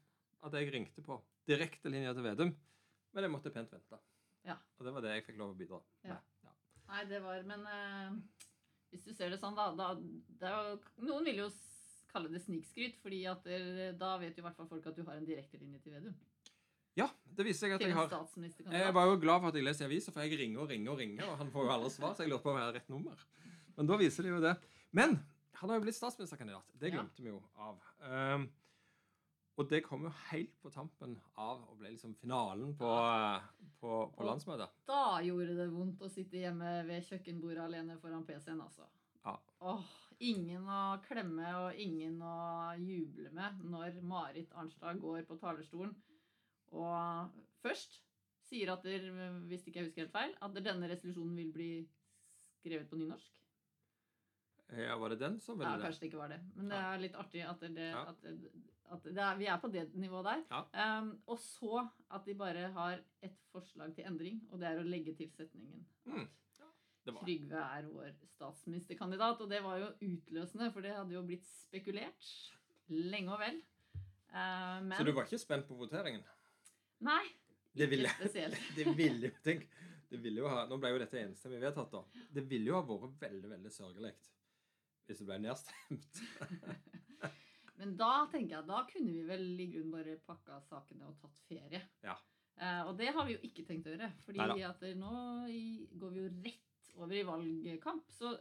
at 0.43 0.55
jeg 0.57 0.71
ringte 0.73 1.03
på 1.03 1.19
direktelinja 1.49 2.13
til 2.15 2.23
Vedum, 2.25 2.53
men 3.13 3.27
jeg 3.27 3.31
måtte 3.33 3.51
pent 3.53 3.73
vente. 3.75 3.99
Ja. 4.47 4.55
Og 4.79 4.87
det 4.87 4.93
var 4.95 5.03
det 5.05 5.13
jeg 5.17 5.25
fikk 5.27 5.37
lov 5.41 5.51
å 5.53 5.59
bidra 5.59 5.81
Ja. 6.07 6.15
med. 6.15 6.31
Ja. 6.47 6.55
Nei, 6.87 7.03
det 7.11 7.19
var 7.23 7.43
Men 7.47 7.67
eh, 7.67 8.42
hvis 8.93 9.03
du 9.07 9.13
ser 9.17 9.33
det 9.33 9.39
sånn, 9.41 9.55
da, 9.57 9.71
da 9.75 9.93
det 9.97 10.51
jo, 10.53 10.77
Noen 11.09 11.25
vil 11.27 11.41
jo 11.43 11.49
kalle 12.13 12.29
det 12.29 12.43
snikskryt, 12.45 12.99
fordi 13.01 13.23
at 13.29 13.43
det, 13.47 13.95
da 13.97 14.11
vet 14.21 14.37
jo 14.37 14.43
i 14.43 14.45
hvert 14.45 14.55
fall 14.59 14.69
folk 14.69 14.85
at 14.91 14.95
du 14.95 15.03
har 15.07 15.17
en 15.17 15.25
direktelinje 15.25 15.79
til 15.81 15.95
Vedum. 15.95 16.13
ja, 16.95 17.07
det 17.25 17.45
viser 17.47 17.71
jeg 17.71 17.79
at 17.79 17.85
jeg 17.87 17.95
har. 17.97 18.11
Jeg 18.69 18.93
var 18.93 19.07
jo 19.09 19.15
glad 19.17 19.41
for 19.41 19.49
at 19.49 19.55
jeg 19.57 19.65
leser 19.65 19.87
i 19.87 19.89
avisa, 19.89 20.13
for 20.13 20.21
jeg 20.21 20.37
ringer 20.43 20.61
og 20.61 20.69
ringer 20.69 20.91
og 20.93 20.99
ringer, 21.01 21.25
og 21.31 21.37
han 21.41 21.49
får 21.55 21.65
jo 21.65 21.71
aldri 21.73 21.89
svar, 21.95 22.13
så 22.13 22.21
jeg 22.23 22.29
lurte 22.29 22.45
på 22.45 22.51
om 22.53 22.59
jeg 22.59 22.67
hadde 22.67 22.77
rett 22.77 22.91
nummer. 22.93 23.23
Men 23.77 23.89
da 23.89 23.97
viser 23.97 24.27
de 24.27 24.29
jo 24.35 24.41
det. 24.43 24.53
Men 24.93 25.15
han 25.57 25.69
har 25.71 25.79
jo 25.79 25.85
blitt 25.87 25.97
statsministerkandidat. 25.97 26.69
Det 26.77 26.91
Ja. 26.91 26.99
glemte 26.99 27.23
vi 27.25 27.29
jo 27.33 27.41
av. 27.57 27.81
Um, 28.05 28.45
og 29.57 29.69
det 29.69 29.83
kom 29.85 30.03
jo 30.07 30.11
helt 30.31 30.55
på 30.63 30.71
tampen 30.73 31.15
av 31.37 31.61
å 31.69 31.75
bli 31.77 31.91
liksom 31.93 32.15
finalen 32.17 32.71
på, 32.77 32.89
uh, 32.89 33.43
på, 33.79 33.91
på 34.15 34.21
Og- 34.23 34.25
landsmøtet. 34.31 34.69
Da 34.89 35.19
gjorde 35.21 35.55
det 35.59 35.67
vondt 35.71 36.01
å 36.01 36.09
sitte 36.09 36.37
hjemme 36.41 36.71
ved 36.87 37.03
kjøkkenbordet 37.05 37.61
alene 37.67 37.99
foran 38.01 38.25
PC-en, 38.25 38.61
altså. 38.65 38.87
Ja. 39.23 39.37
Åh, 39.61 39.83
ingen 40.19 40.65
å 40.67 40.79
klemme 41.05 41.51
og 41.61 41.77
ingen 41.79 42.17
å 42.21 42.73
juble 42.81 43.29
med 43.31 43.61
når 43.63 44.01
Marit 44.03 44.51
Arnstad 44.59 44.99
går 44.99 45.23
på 45.29 45.37
talerstolen 45.39 45.93
og 46.73 47.29
først 47.61 48.01
sier 48.43 48.73
at 48.73 48.83
der, 48.83 49.05
hvis 49.47 49.63
ikke 49.69 49.79
jeg 49.79 49.87
husker 49.87 50.01
helt 50.03 50.11
feil, 50.11 50.33
at 50.41 50.57
denne 50.65 50.89
resolusjonen 50.89 51.37
vil 51.37 51.51
bli 51.53 51.69
skrevet 52.59 52.89
på 52.89 52.97
nynorsk. 52.99 53.39
Ja, 54.73 54.97
var 54.97 55.13
det 55.13 55.19
den 55.21 55.39
som 55.39 55.59
ville 55.59 55.69
Ja, 55.71 55.77
det? 55.77 55.85
kanskje 55.85 56.01
det 56.01 56.09
ikke 56.09 56.17
var 56.23 56.31
det. 56.33 56.39
Men 56.55 56.69
det 56.73 56.79
er 56.81 56.97
litt 57.03 57.15
artig 57.15 57.43
at, 57.47 57.59
det, 57.61 57.87
Ja. 57.93 58.01
at, 58.09 58.21
det, 58.25 58.51
at 58.93 59.07
er, 59.09 59.35
vi 59.39 59.47
er 59.49 59.59
på 59.61 59.69
det 59.73 59.87
nivået 59.97 60.25
der. 60.27 60.43
Ja. 60.51 60.99
Um, 61.01 61.11
og 61.27 61.39
så 61.41 61.83
at 62.13 62.25
de 62.27 62.35
bare 62.37 62.69
har 62.75 63.01
et 63.25 63.35
forslag 63.51 63.93
til 63.95 64.07
endring, 64.07 64.41
og 64.51 64.61
det 64.61 64.69
er 64.69 64.81
å 64.81 64.87
legge 64.87 65.15
til 65.17 65.29
setningen 65.33 65.85
Mm. 66.05 66.27
ja. 66.59 67.13
Trygve 67.19 67.61
er 67.77 67.87
vår 67.87 68.11
statsministerkandidat. 68.35 69.41
Og 69.41 69.49
det 69.49 69.61
var 69.63 69.77
jo 69.79 69.87
utløsende, 70.01 70.71
for 70.73 70.85
det 70.85 70.91
hadde 70.95 71.15
jo 71.15 71.23
blitt 71.27 71.45
spekulert 71.47 72.27
lenge 72.87 73.31
og 73.33 73.39
vel. 73.39 73.61
Uh, 74.33 74.79
men 74.83 74.97
Så 74.97 75.05
du 75.07 75.13
var 75.13 75.27
ikke 75.27 75.41
spent 75.41 75.67
på 75.67 75.77
voteringen? 75.77 76.23
Nei, 77.03 77.23
Det 77.73 77.89
ville, 77.89 78.07
ikke 78.09 78.27
spesielt. 78.29 78.59
det 78.77 78.85
ville 78.97 79.29
jo 79.29 79.33
tenk, 79.43 79.65
det 80.09 80.19
ville 80.21 80.43
jo 80.43 80.49
ha, 80.51 80.65
Nå 80.69 80.77
ble 80.77 80.93
jo 80.93 81.01
dette 81.01 81.19
enstemmig 81.23 81.61
vedtatt, 81.61 81.91
da. 81.91 82.25
Det 82.33 82.45
ville 82.49 82.69
jo 82.69 82.77
ha 82.77 82.83
vært 82.87 83.17
veldig 83.21 83.49
veldig 83.57 83.71
sørgelig 83.73 84.13
hvis 85.03 85.19
det 85.19 85.25
ble 85.27 85.39
nedstemt. 85.43 86.21
Men 87.83 87.97
da 87.99 88.11
tenker 88.31 88.55
jeg, 88.55 88.67
da 88.69 88.83
kunne 88.87 89.11
vi 89.11 89.25
vel 89.27 89.47
i 89.59 89.67
grunnen 89.73 89.91
bare 89.91 90.15
pakka 90.23 90.61
sakene 90.69 91.09
og 91.09 91.17
tatt 91.19 91.39
ferie. 91.49 91.81
Ja. 92.05 92.15
Eh, 92.55 92.81
og 92.87 92.95
det 92.95 93.09
har 93.11 93.27
vi 93.27 93.35
jo 93.35 93.41
ikke 93.43 93.65
tenkt 93.67 93.89
å 93.89 93.95
gjøre. 93.95 94.11
fordi 94.23 94.93
nå 94.95 95.15
går 95.99 96.13
vi 96.13 96.21
jo 96.21 96.29
rett 96.45 96.93
over 96.95 97.17
i 97.17 97.25
valgkamp. 97.27 98.11
Så 98.15 98.31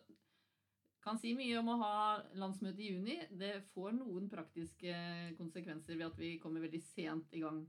kan 1.03 1.19
si 1.19 1.33
mye 1.35 1.59
om 1.59 1.73
å 1.73 1.79
ha 1.81 1.95
landsmøte 2.39 2.85
i 2.85 2.93
juni. 2.93 3.19
Det 3.35 3.65
får 3.73 3.97
noen 3.99 4.29
praktiske 4.31 4.95
konsekvenser 5.41 5.99
ved 5.99 6.13
at 6.13 6.21
vi 6.21 6.37
kommer 6.43 6.63
veldig 6.63 6.83
sent 6.93 7.35
i 7.35 7.43
gang 7.43 7.65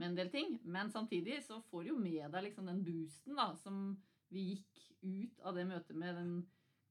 med 0.00 0.08
en 0.08 0.16
del 0.16 0.32
ting. 0.32 0.56
Men 0.64 0.88
samtidig 0.94 1.42
så 1.44 1.60
får 1.68 1.84
du 1.84 1.92
jo 1.92 2.00
med 2.00 2.24
deg 2.32 2.48
liksom 2.48 2.72
den 2.72 2.80
boosten 2.86 3.36
da, 3.36 3.50
som 3.60 3.84
vi 4.32 4.54
gikk 4.54 4.88
ut 5.02 5.44
av 5.44 5.60
det 5.60 5.68
møtet 5.68 5.98
med. 5.98 6.16
Den 6.16 6.34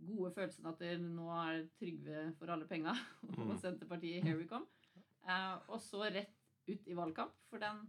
gode 0.08 0.32
følelsen 0.36 0.66
at 0.72 0.80
det, 0.82 0.94
nå 1.02 1.28
er 1.36 1.66
Trygve 1.80 2.22
for 2.40 2.52
alle 2.54 2.68
penga, 2.70 2.94
og 3.38 3.48
Mm. 3.52 3.58
Senterpartiet 3.62 4.24
here 4.24 4.38
we 4.38 4.48
come. 4.48 4.66
Eh, 5.28 5.58
og 5.70 5.82
så 5.82 6.04
rett 6.10 6.32
ut 6.68 6.88
i 6.88 6.96
valgkamp, 6.98 7.34
for 7.50 7.58
den 7.62 7.82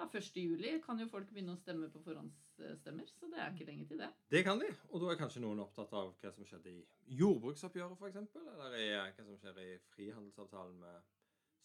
Ja, 0.00 0.06
1. 0.08 0.36
juli 0.40 0.78
kan 0.80 0.98
jo 0.98 1.06
folk 1.10 1.26
begynne 1.28 1.52
å 1.52 1.58
stemme 1.60 1.90
på 1.92 2.00
forhåndsstemmer, 2.00 3.04
så 3.10 3.28
det 3.28 3.38
er 3.42 3.50
ikke 3.52 3.66
lenge 3.68 3.84
til 3.90 3.98
det. 4.00 4.06
Det 4.32 4.40
kan 4.46 4.58
de, 4.62 4.70
og 4.88 5.00
da 5.02 5.10
er 5.12 5.18
kanskje 5.20 5.42
noen 5.44 5.60
opptatt 5.60 5.92
av 5.92 6.14
hva 6.22 6.30
som 6.32 6.46
skjedde 6.48 6.70
i 6.72 6.86
jordbruksoppgjøret, 7.18 7.98
f.eks., 8.00 8.16
eller 8.40 8.76
i, 8.78 8.86
eh, 8.96 9.10
hva 9.18 9.26
som 9.26 9.36
skjer 9.42 9.58
i 9.60 9.78
frihandelsavtalen 9.92 10.78
med 10.80 11.02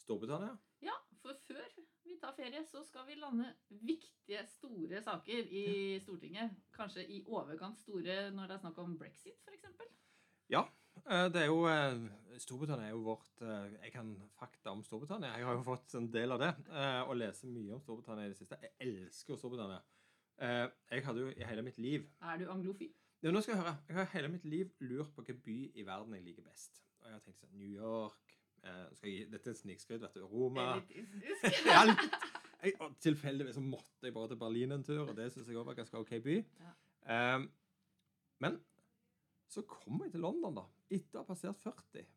Storbritannia. 0.04 0.58
Ja, 0.84 0.98
for 1.26 1.42
før 1.48 1.66
vi 2.06 2.18
tar 2.22 2.36
ferie, 2.38 2.62
så 2.70 2.84
skal 2.86 3.08
vi 3.08 3.18
lande 3.18 3.48
viktige, 3.70 4.44
store 4.50 5.02
saker 5.02 5.48
i 5.50 5.66
Stortinget. 6.04 6.54
Kanskje 6.76 7.06
i 7.10 7.22
overkant 7.26 7.80
store 7.82 8.30
når 8.36 8.50
det 8.50 8.58
er 8.58 8.62
snakk 8.62 8.82
om 8.84 8.98
brexit, 9.00 9.40
f.eks. 9.46 9.66
Ja, 10.54 10.62
eh, 11.08 11.26
det 11.34 11.42
er 11.42 11.50
jo 11.50 11.64
eh, 11.70 12.04
Storbritannia 12.42 12.92
er 12.92 12.94
jo 12.94 13.06
vårt 13.08 13.42
eh, 13.42 13.72
Jeg 13.80 13.94
kan 13.96 14.12
fakta 14.38 14.74
om 14.76 14.84
Storbritannia. 14.86 15.34
Jeg 15.40 15.48
har 15.50 15.58
jo 15.58 15.66
fått 15.66 15.96
en 15.98 16.12
del 16.14 16.36
av 16.36 16.44
det. 16.44 16.52
Og 17.08 17.16
leser 17.18 17.50
mye 17.50 17.74
om 17.74 17.82
Storbritannia 17.82 18.28
i 18.28 18.34
det 18.34 18.38
siste. 18.38 18.60
Jeg 18.62 18.76
elsker 18.86 19.34
jo 19.34 19.40
Storbritannia. 19.42 19.82
Jeg 20.92 21.06
hadde 21.06 21.24
jo 21.24 21.32
i 21.32 21.46
hele 21.48 21.62
mitt 21.64 21.78
liv 21.80 22.10
Er 22.20 22.42
du 22.42 22.50
anglofil? 22.52 22.92
Ja, 23.24 23.32
nå 23.32 23.40
skal 23.42 23.56
jeg 23.56 23.64
høre. 23.64 23.78
Jeg 23.88 23.98
har 23.98 24.10
hele 24.12 24.30
mitt 24.34 24.44
liv 24.46 24.74
lurt 24.84 25.14
på 25.16 25.24
hvilken 25.24 25.42
by 25.46 25.60
i 25.80 25.86
verden 25.88 26.14
jeg 26.18 26.26
liker 26.28 26.46
best. 26.46 26.84
Og 27.00 27.08
jeg 27.08 27.16
har 27.16 27.24
tenkt 27.24 27.40
sånn 27.40 27.56
New 27.58 27.72
York 27.72 28.25
gi, 29.04 29.18
Dette 29.32 29.52
er 29.52 29.58
snikskryt, 29.58 30.02
vet 30.02 30.18
du. 30.18 30.26
Roma. 30.30 30.76
ja, 31.70 31.84
litt. 31.90 32.18
Tilfeldigvis 33.04 33.60
så 33.60 33.64
måtte 33.64 34.08
jeg 34.08 34.16
bare 34.16 34.32
til 34.32 34.40
Berlin 34.42 34.74
en 34.74 34.86
tur, 34.86 35.04
og 35.06 35.14
det 35.18 35.30
syns 35.34 35.50
jeg 35.52 35.60
òg 35.60 35.68
var 35.68 35.78
ganske 35.78 36.00
OK 36.00 36.16
by. 36.26 36.40
Ja. 36.64 37.36
Um, 37.36 37.50
men 38.42 38.58
så 39.52 39.62
kom 39.70 40.02
jeg 40.04 40.16
til 40.16 40.24
London, 40.26 40.58
da, 40.58 40.66
etter 40.90 41.20
å 41.20 41.24
ha 41.24 41.30
passert 41.30 41.62
40. 41.62 42.08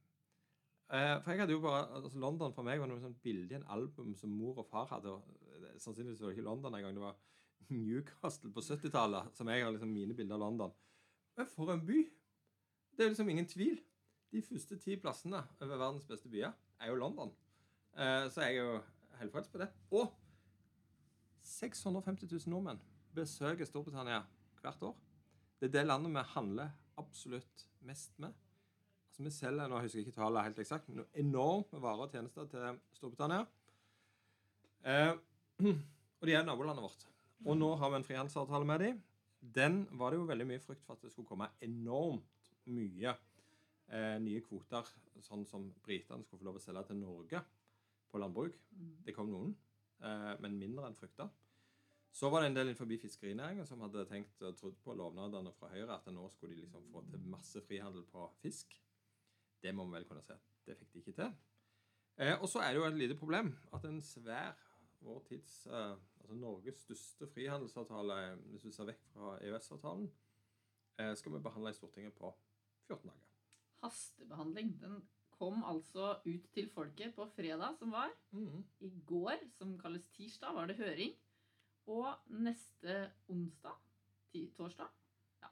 Uh, 0.89 1.19
for 1.21 1.35
jeg 1.35 1.43
hadde 1.43 1.53
jo 1.53 1.61
bare, 1.61 1.83
altså 1.99 2.21
London 2.23 2.55
for 2.57 2.65
meg 2.65 2.81
var 2.81 2.89
noe 2.89 3.03
sånt 3.03 3.21
bilde 3.21 3.53
i 3.53 3.59
en 3.59 3.67
album 3.75 4.15
som 4.17 4.33
mor 4.33 4.63
og 4.63 4.71
far 4.71 4.89
hadde. 4.95 5.13
og 5.13 5.75
Sannsynligvis 5.77 6.23
var 6.23 6.33
det 6.33 6.39
ikke 6.39 6.49
London 6.49 6.79
engang. 6.79 6.97
Det 6.97 7.05
var 7.05 7.19
Newcastle 7.69 8.53
på 8.55 8.65
70-tallet 8.65 9.37
som 9.37 9.51
jeg 9.53 9.67
har 9.67 9.75
liksom 9.75 9.93
mine 9.93 10.17
bilder 10.17 10.39
av 10.39 10.47
London. 10.47 10.73
Men 11.37 11.51
for 11.53 11.75
en 11.75 11.85
by! 11.85 12.07
Det 12.97 13.05
er 13.05 13.13
liksom 13.13 13.29
ingen 13.31 13.47
tvil. 13.47 13.77
De 14.33 14.43
første 14.45 14.77
ti 14.83 14.97
plassene 15.01 15.41
over 15.63 15.79
verdens 15.81 16.07
beste 16.09 16.29
byer 16.29 16.53
er 16.81 16.91
jo 16.91 16.99
London. 17.01 17.31
Eh, 17.97 18.27
så 18.33 18.45
jeg 18.45 18.59
er 18.59 18.67
jo 18.67 18.81
helt 19.21 19.33
frelst 19.33 19.53
på 19.53 19.61
det. 19.63 19.69
Og 19.97 20.11
650 21.49 22.29
000 22.29 22.53
nordmenn 22.53 22.83
besøker 23.17 23.69
Storbritannia 23.69 24.21
hvert 24.61 24.85
år. 24.85 24.99
Det 25.59 25.71
er 25.71 25.79
det 25.79 25.87
landet 25.89 26.13
vi 26.15 26.27
handler 26.35 26.75
absolutt 27.01 27.65
mest 27.89 28.19
med. 28.21 28.35
Altså 29.09 29.25
Vi 29.25 29.33
selger 29.35 29.71
nå 29.71 29.81
husker 29.83 30.03
jeg 30.03 30.07
ikke 30.07 30.21
tallet 30.21 30.51
helt 30.51 30.61
eksakt, 30.63 30.89
men 30.93 31.07
enormt 31.19 31.73
med 31.73 31.83
varer 31.83 32.05
og 32.05 32.13
tjenester 32.13 32.51
til 32.53 32.83
Storbritannia. 32.99 33.47
Eh, 34.85 35.15
og 36.21 36.29
de 36.29 36.37
er 36.37 36.45
nabolandet 36.47 36.85
vårt. 36.85 37.07
Og 37.47 37.57
nå 37.57 37.73
har 37.81 37.91
vi 37.91 37.99
en 37.99 38.07
frihandelsavtale 38.07 38.69
med 38.69 38.85
dem. 38.85 39.01
Den 39.41 39.81
var 39.99 40.11
det 40.11 40.21
jo 40.21 40.29
veldig 40.29 40.47
mye 40.51 40.63
frykt 40.63 40.85
for 40.85 40.99
at 40.99 41.03
det 41.07 41.13
skulle 41.15 41.31
komme 41.31 41.49
enormt 41.65 42.53
mye 42.69 43.15
eh, 43.89 44.17
nye 44.23 44.43
kvoter, 44.45 44.89
sånn 45.25 45.45
som 45.49 45.69
britene 45.85 46.25
skulle 46.25 46.43
få 46.43 46.49
lov 46.49 46.61
å 46.61 46.63
selge 46.63 46.85
til 46.91 47.01
Norge 47.01 47.43
på 48.09 48.21
landbruk. 48.23 48.57
Mm. 48.73 48.95
Det 49.07 49.15
kom 49.17 49.31
noen, 49.33 49.55
eh, 50.01 50.33
men 50.43 50.59
mindre 50.61 50.89
enn 50.89 50.99
frykta. 50.99 51.29
Så 52.19 52.31
var 52.33 52.43
det 52.43 52.51
en 52.51 52.57
del 52.57 52.71
innenfor 52.71 52.89
fiskerinæringen 53.03 53.67
som 53.69 53.83
hadde 53.85 54.07
tenkt 54.09 54.41
og 54.43 54.57
trodd 54.57 54.79
på 54.83 54.95
lovnadene 54.97 55.53
fra 55.55 55.69
Høyre 55.71 55.99
at 55.99 56.09
nå 56.13 56.25
skulle 56.33 56.57
de 56.57 56.65
liksom 56.65 56.87
få 56.93 57.05
til 57.11 57.27
masse 57.31 57.61
frihandel 57.67 58.07
på 58.11 58.25
fisk. 58.41 58.75
Det 59.63 59.75
må 59.75 59.85
vi 59.87 59.99
vel 59.99 60.09
kunne 60.09 60.25
si 60.25 60.33
at 60.33 60.49
det 60.67 60.79
fikk 60.79 60.95
de 60.95 61.03
ikke 61.05 61.17
til. 61.21 61.37
Eh, 62.19 62.35
og 62.41 62.49
så 62.51 62.65
er 62.65 62.73
det 62.73 62.81
jo 62.81 62.89
et 62.89 62.99
lite 62.99 63.19
problem 63.19 63.53
at 63.77 63.85
en 63.87 64.01
svær, 64.03 64.57
vår 65.01 65.21
tids 65.29 65.67
eh, 65.67 65.97
Altså 66.19 66.35
Norges 66.35 66.81
største 66.83 67.27
frihandelsavtale, 67.33 68.17
hvis 68.51 68.67
du 68.67 68.73
ser 68.75 68.89
vekk 68.91 69.07
fra 69.15 69.31
EØS-avtalen, 69.39 70.11
eh, 71.01 71.15
skal 71.17 71.33
vi 71.33 71.41
behandle 71.41 71.71
i 71.73 71.77
Stortinget 71.79 72.13
på 72.19 72.33
14 72.89 73.09
dager. 73.09 73.28
Hastebehandling. 73.83 74.75
Den 74.83 75.01
kom 75.39 75.63
altså 75.65 76.17
ut 76.27 76.47
til 76.55 76.69
folket 76.75 77.15
på 77.15 77.27
fredag, 77.37 77.77
som 77.79 77.93
var. 77.95 78.11
Mm. 78.31 78.65
I 78.81 78.91
går, 79.07 79.39
som 79.59 79.79
kalles 79.79 80.07
tirsdag, 80.17 80.55
var 80.55 80.67
det 80.67 80.77
høring. 80.77 81.15
Og 81.89 82.33
neste 82.45 83.11
onsdag, 83.33 83.77
torsdag, 84.57 84.91
ja, 85.41 85.49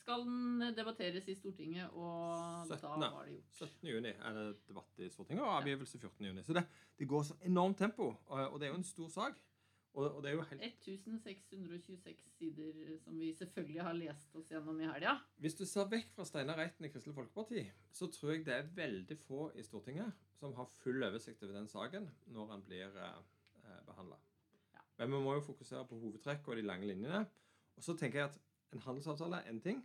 skal 0.00 0.22
den 0.24 0.62
debatteres 0.76 1.28
i 1.28 1.34
Stortinget, 1.36 1.90
og 1.92 2.64
17. 2.66 2.80
da 3.02 3.10
var 3.12 3.26
det 3.26 3.34
gjort. 3.34 3.50
17. 3.52 3.88
juni 3.90 4.14
er 4.14 4.38
det 4.38 4.46
debatt 4.68 5.02
i 5.04 5.10
Stortinget, 5.12 5.44
og 5.44 5.58
avgivelse 5.58 5.98
14. 5.98 6.26
juni. 6.26 6.42
Så 6.46 6.56
det, 6.56 6.64
det 6.98 7.08
går 7.08 7.22
så 7.22 7.36
enormt 7.42 7.78
tempo, 7.78 8.14
og 8.26 8.60
det 8.60 8.68
er 8.68 8.72
jo 8.72 8.80
en 8.80 8.84
stor 8.94 9.12
sak. 9.12 9.42
Og, 9.98 10.20
det 10.22 10.30
er 10.30 10.36
jo 10.36 10.44
helt... 10.46 10.62
1626 10.62 12.28
sider 12.36 12.98
som 13.02 13.18
vi 13.18 13.32
selvfølgelig 13.34 13.82
har 13.82 13.96
lest 13.98 14.36
oss 14.38 14.50
gjennom 14.52 14.78
i 14.78 14.86
helga. 14.86 15.16
Hvis 15.42 15.58
du 15.58 15.64
ser 15.66 15.88
vekk 15.90 16.12
fra 16.14 16.26
Steinar 16.28 16.60
Reiten 16.60 16.86
i 16.86 16.90
Kristelig 16.92 17.16
Folkeparti, 17.16 17.64
så 17.90 18.06
tror 18.14 18.36
jeg 18.36 18.44
det 18.46 18.54
er 18.54 18.70
veldig 18.76 19.18
få 19.24 19.48
i 19.58 19.64
Stortinget 19.66 20.14
som 20.38 20.54
har 20.54 20.70
full 20.78 21.02
oversikt 21.02 21.42
over 21.42 21.58
den 21.58 21.70
saken 21.70 22.06
når 22.30 22.52
den 22.52 22.64
blir 22.68 23.00
eh, 23.02 23.82
behandla. 23.88 24.20
Men 24.98 25.12
vi 25.14 25.22
må 25.24 25.34
jo 25.34 25.46
fokusere 25.46 25.86
på 25.90 25.98
hovedtrekk 25.98 26.46
og 26.46 26.58
de 26.58 26.66
lange 26.66 26.86
linjene. 26.86 27.24
Og 27.78 27.82
så 27.82 27.94
tenker 27.98 28.22
jeg 28.22 28.30
at 28.30 28.38
en 28.74 28.82
handelsavtale 28.86 29.42
er 29.42 29.50
én 29.50 29.62
ting, 29.62 29.82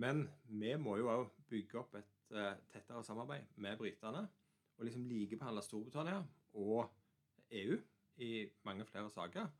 men 0.00 0.24
vi 0.48 0.72
må 0.80 0.96
jo 1.00 1.12
òg 1.12 1.28
bygge 1.52 1.80
opp 1.80 1.96
et 2.00 2.32
eh, 2.32 2.54
tettere 2.72 3.04
samarbeid 3.04 3.56
med 3.56 3.76
britene. 3.80 4.24
Og 4.78 4.88
liksom 4.88 5.04
likebehandle 5.06 5.62
Storbritannia 5.62 6.22
og 6.60 6.88
EU 7.54 7.76
i 8.22 8.46
mange 8.66 8.86
flere 8.88 9.10
saker. 9.10 9.50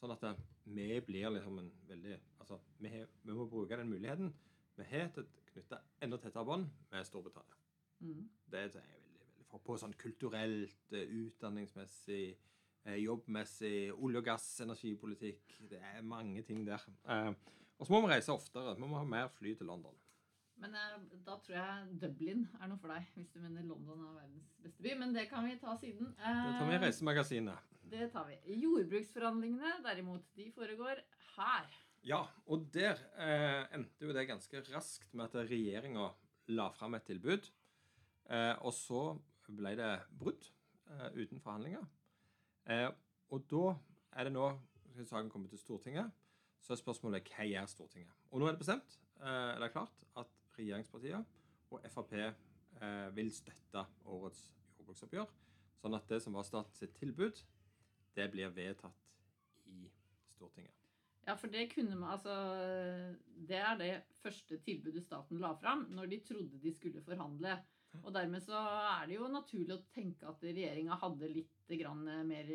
Sånn 0.00 0.14
at 0.14 0.24
uh, 0.26 0.38
vi 0.64 0.88
blir 1.06 1.30
liksom 1.30 1.60
en 1.62 1.72
veldig 1.88 2.18
Altså, 2.42 2.58
vi, 2.82 2.90
vi 3.22 3.34
må 3.36 3.44
bruke 3.46 3.76
den 3.78 3.90
muligheten 3.92 4.32
vi 4.74 4.86
har 4.88 5.12
til 5.14 5.22
å 5.22 5.44
knytte 5.52 5.78
enda 6.02 6.18
tettere 6.18 6.48
bånd 6.48 6.70
med 6.90 7.04
Storbritannia. 7.06 7.58
Mm. 8.02 8.24
Det 8.50 8.58
er 8.58 8.64
jeg 8.66 8.74
veldig, 8.74 9.26
veldig 9.28 9.46
for. 9.46 9.62
På 9.62 9.76
sånn 9.78 9.94
kulturelt, 10.00 10.80
uh, 10.96 11.14
utdanningsmessig 11.22 12.24
Eh, 12.84 12.98
jobbmessig, 13.04 13.92
olje- 13.92 14.18
og 14.18 14.24
gass, 14.24 14.60
energipolitikk. 14.60 15.68
Det 15.70 15.78
er 15.78 16.02
mange 16.02 16.42
ting 16.42 16.66
der. 16.66 16.82
Eh, 17.08 17.34
og 17.78 17.86
så 17.86 17.92
må 17.92 18.00
vi 18.00 18.12
reise 18.12 18.32
oftere. 18.32 18.74
Vi 18.74 18.80
må 18.80 18.96
ha 18.96 19.04
mer 19.04 19.28
fly 19.28 19.54
til 19.54 19.66
London. 19.66 19.94
Men 20.56 20.74
eh, 20.74 20.96
da 21.26 21.36
tror 21.44 21.54
jeg 21.54 22.00
Dublin 22.02 22.48
er 22.60 22.66
noe 22.66 22.78
for 22.78 22.90
deg, 22.90 23.06
hvis 23.14 23.30
du 23.30 23.38
mener 23.40 23.62
London 23.62 24.02
er 24.02 24.16
verdens 24.16 24.50
beste 24.64 24.82
by. 24.82 24.96
Men 24.98 25.14
det 25.14 25.28
kan 25.30 25.46
vi 25.46 25.58
ta 25.62 25.76
siden. 25.76 26.10
det 26.18 26.58
tar 26.58 26.68
vi 26.68 26.74
i 26.74 26.82
Reisemagasinet. 26.82 27.71
Det 27.92 28.06
tar 28.08 28.24
vi. 28.24 28.36
Jordbruksforhandlingene 28.56 29.82
derimot, 29.84 30.22
de 30.32 30.46
foregår 30.54 31.02
her. 31.34 31.66
Ja, 32.08 32.22
og 32.48 32.64
der 32.72 32.96
eh, 33.20 33.66
endte 33.76 34.06
jo 34.06 34.14
det 34.16 34.24
ganske 34.30 34.62
raskt 34.70 35.12
med 35.12 35.26
at 35.26 35.50
regjeringa 35.50 36.06
la 36.56 36.70
fram 36.72 36.96
et 36.96 37.04
tilbud. 37.10 37.50
Eh, 38.32 38.54
og 38.64 38.72
så 38.72 39.02
ble 39.44 39.74
det 39.76 39.90
brudd 40.08 40.48
eh, 40.88 41.20
uten 41.20 41.44
forhandlinger. 41.44 41.84
Eh, 42.72 42.88
og 43.28 43.44
da 43.52 43.76
er 44.16 44.30
det 44.30 44.34
nå 44.38 44.48
saken 44.96 45.28
kommer 45.28 45.52
til 45.52 45.60
Stortinget. 45.60 46.08
Så 46.64 46.72
er 46.72 46.80
spørsmålet 46.80 47.28
hva 47.28 47.44
gjør 47.44 47.68
Stortinget? 47.76 48.16
Og 48.32 48.40
nå 48.40 48.48
er 48.48 48.56
det 48.56 48.64
bestemt, 48.64 49.00
eh, 49.20 49.52
eller 49.58 49.76
klart, 49.76 50.08
at 50.16 50.32
regjeringspartiene 50.56 51.26
og 51.68 51.84
Frp 51.92 52.16
eh, 52.22 53.08
vil 53.20 53.36
støtte 53.36 53.84
årets 54.08 54.46
jordbruksoppgjør. 54.78 55.40
Sånn 55.82 56.00
at 56.00 56.08
det 56.08 56.24
som 56.24 56.40
var 56.40 56.48
statens 56.48 56.96
tilbud, 56.96 57.44
det 58.16 58.28
blir 58.32 58.52
vedtatt 58.54 59.10
i 59.72 59.84
Stortinget. 60.34 60.78
Ja, 61.22 61.36
for 61.38 61.52
det 61.52 61.68
kunne 61.70 61.94
man 61.94 62.16
altså 62.16 62.32
Det 63.46 63.58
er 63.58 63.76
det 63.78 63.92
første 64.24 64.58
tilbudet 64.64 65.04
staten 65.04 65.38
la 65.38 65.52
fram 65.54 65.86
når 65.94 66.10
de 66.10 66.18
trodde 66.26 66.58
de 66.62 66.72
skulle 66.74 67.02
forhandle. 67.06 67.60
Og 68.00 68.12
dermed 68.14 68.40
så 68.40 68.56
er 68.56 69.06
det 69.06 69.18
jo 69.18 69.28
naturlig 69.28 69.74
å 69.76 69.84
tenke 69.92 70.26
at 70.28 70.42
regjeringa 70.42 70.96
hadde 71.02 71.28
litt 71.28 71.50
mer 72.26 72.48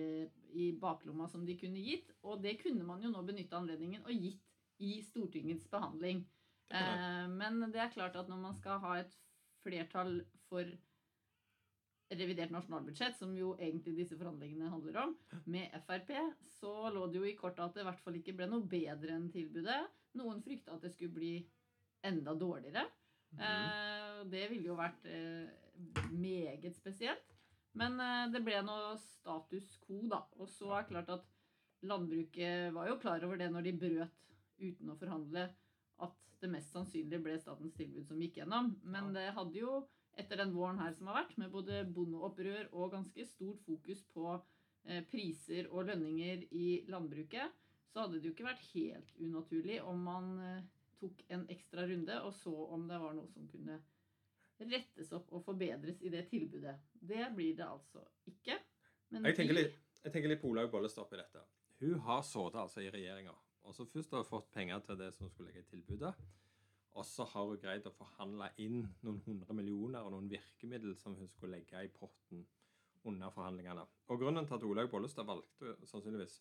i 0.54 0.72
baklomma 0.82 1.28
som 1.30 1.46
de 1.46 1.56
kunne 1.58 1.82
gitt. 1.82 2.12
Og 2.24 2.42
det 2.42 2.58
kunne 2.62 2.84
man 2.84 3.02
jo 3.02 3.12
nå 3.14 3.22
benytte 3.26 3.58
anledningen 3.58 4.04
og 4.06 4.14
gitt 4.14 4.44
i 4.84 4.98
Stortingets 5.06 5.68
behandling. 5.70 6.26
Eh, 6.74 7.28
men 7.30 7.62
det 7.72 7.82
er 7.82 7.94
klart 7.94 8.18
at 8.20 8.28
når 8.30 8.42
man 8.42 8.58
skal 8.58 8.82
ha 8.84 8.98
et 9.00 9.14
flertall 9.64 10.20
for 10.50 10.68
revidert 12.10 12.54
nasjonalbudsjett, 12.54 13.18
som 13.20 13.34
jo 13.36 13.54
egentlig 13.60 13.98
disse 13.98 14.18
forhandlingene 14.18 14.72
handler 14.72 15.02
om, 15.04 15.16
med 15.52 15.74
Frp, 15.88 16.14
så 16.60 16.92
lå 16.94 17.08
det 17.12 17.20
jo 17.20 17.28
i 17.28 17.36
kortet 17.40 17.66
at 17.66 17.76
det 17.76 17.84
i 17.84 17.88
hvert 17.90 18.04
fall 18.04 18.20
ikke 18.20 18.36
ble 18.38 18.48
noe 18.52 18.68
bedre 18.68 19.18
enn 19.18 19.28
tilbudet. 19.34 19.82
Noen 20.18 20.40
frykta 20.46 20.78
at 20.78 20.86
det 20.86 20.94
skulle 20.96 21.18
bli 21.18 21.34
enda 22.08 22.34
dårligere. 22.38 22.86
Mm. 23.36 23.42
Eh, 23.44 24.20
det 24.32 24.46
ville 24.52 24.72
jo 24.72 24.78
vært 24.80 25.08
eh, 25.12 25.50
meget 26.14 26.76
spesielt. 26.78 27.36
Men 27.78 28.00
eh, 28.02 28.28
det 28.34 28.42
ble 28.46 28.62
noe 28.66 28.96
status 29.02 29.76
quo, 29.84 30.06
da. 30.10 30.24
Og 30.40 30.50
så 30.52 30.72
er 30.72 30.86
det 30.86 30.94
klart 30.94 31.14
at 31.18 31.28
landbruket 31.88 32.74
var 32.74 32.90
jo 32.90 33.00
klar 33.02 33.24
over 33.28 33.40
det 33.40 33.52
når 33.54 33.68
de 33.68 33.78
brøt 33.84 34.24
uten 34.58 34.90
å 34.90 34.98
forhandle, 34.98 35.44
at 36.02 36.16
det 36.42 36.50
mest 36.50 36.74
sannsynlig 36.74 37.20
ble 37.22 37.36
statens 37.42 37.76
tilbud 37.78 38.08
som 38.08 38.22
gikk 38.22 38.40
gjennom. 38.42 38.72
Men 38.90 39.12
det 39.14 39.30
hadde 39.36 39.60
jo, 39.60 39.84
etter 40.18 40.42
den 40.42 40.54
våren 40.56 40.80
her 40.82 40.94
som 40.98 41.10
har 41.12 41.22
vært, 41.22 41.36
med 41.42 41.54
både 41.54 41.84
bondeopprør 41.94 42.72
og 42.74 42.94
ganske 42.96 43.26
stort 43.30 43.62
fokus 43.66 44.04
på 44.14 44.32
eh, 44.34 45.04
priser 45.12 45.70
og 45.72 45.88
lønninger 45.92 46.48
i 46.58 46.70
landbruket, 46.92 47.54
så 47.92 48.04
hadde 48.04 48.20
det 48.20 48.30
jo 48.30 48.36
ikke 48.36 48.48
vært 48.50 48.66
helt 48.74 49.14
unaturlig 49.22 49.78
om 49.86 50.02
man 50.08 50.32
eh, 50.44 50.66
tok 51.02 51.22
en 51.34 51.46
ekstra 51.54 51.86
runde 51.90 52.18
og 52.26 52.34
så 52.36 52.54
om 52.74 52.88
det 52.90 53.00
var 53.02 53.16
noe 53.18 53.30
som 53.34 53.46
kunne 53.52 53.80
rettes 54.58 55.12
opp 55.14 55.30
og 55.38 55.44
forbedres 55.46 56.02
i 56.02 56.10
det 56.14 56.24
tilbudet. 56.32 56.74
Det 56.94 57.28
blir 57.36 57.54
det 57.58 57.68
altså 57.68 58.02
ikke. 58.30 58.58
Men 59.14 59.30
Jeg 59.30 59.38
tenker 59.38 59.60
litt, 59.60 59.78
jeg 60.02 60.14
tenker 60.14 60.34
litt 60.34 60.42
på 60.42 60.50
Olaug 60.50 60.72
Bollestad 60.74 61.06
oppi 61.06 61.20
dette. 61.20 61.44
Hun 61.84 62.00
har 62.08 62.24
sittet 62.26 62.58
altså 62.64 62.82
i 62.82 62.90
regjeringa. 62.92 63.36
Og 63.68 63.76
så 63.76 63.86
først 63.86 64.14
har 64.16 64.24
hun 64.24 64.30
fått 64.30 64.50
penger 64.56 64.82
til 64.88 64.98
det 65.00 65.12
som 65.14 65.30
skulle 65.30 65.52
legge 65.52 65.66
i 65.66 65.70
tilbudet. 65.76 66.14
Og 66.98 67.06
så 67.06 67.28
har 67.30 67.46
hun 67.46 67.60
greid 67.62 67.86
å 67.86 67.94
forhandle 67.94 68.50
inn 68.64 68.80
noen 69.06 69.20
hundre 69.28 69.54
millioner 69.54 70.06
og 70.06 70.16
noen 70.16 70.30
virkemiddel 70.32 70.96
som 70.98 71.16
hun 71.20 71.30
skulle 71.30 71.60
legge 71.60 71.84
i 71.86 71.92
potten 71.94 72.42
under 73.08 73.34
forhandlingene. 73.36 73.86
Og 74.10 74.20
grunnen 74.20 74.48
til 74.48 74.58
at 74.58 74.66
Olaug 74.66 74.90
Bollestad 74.92 75.28
valgte 75.30 75.76
sannsynligvis, 75.86 76.40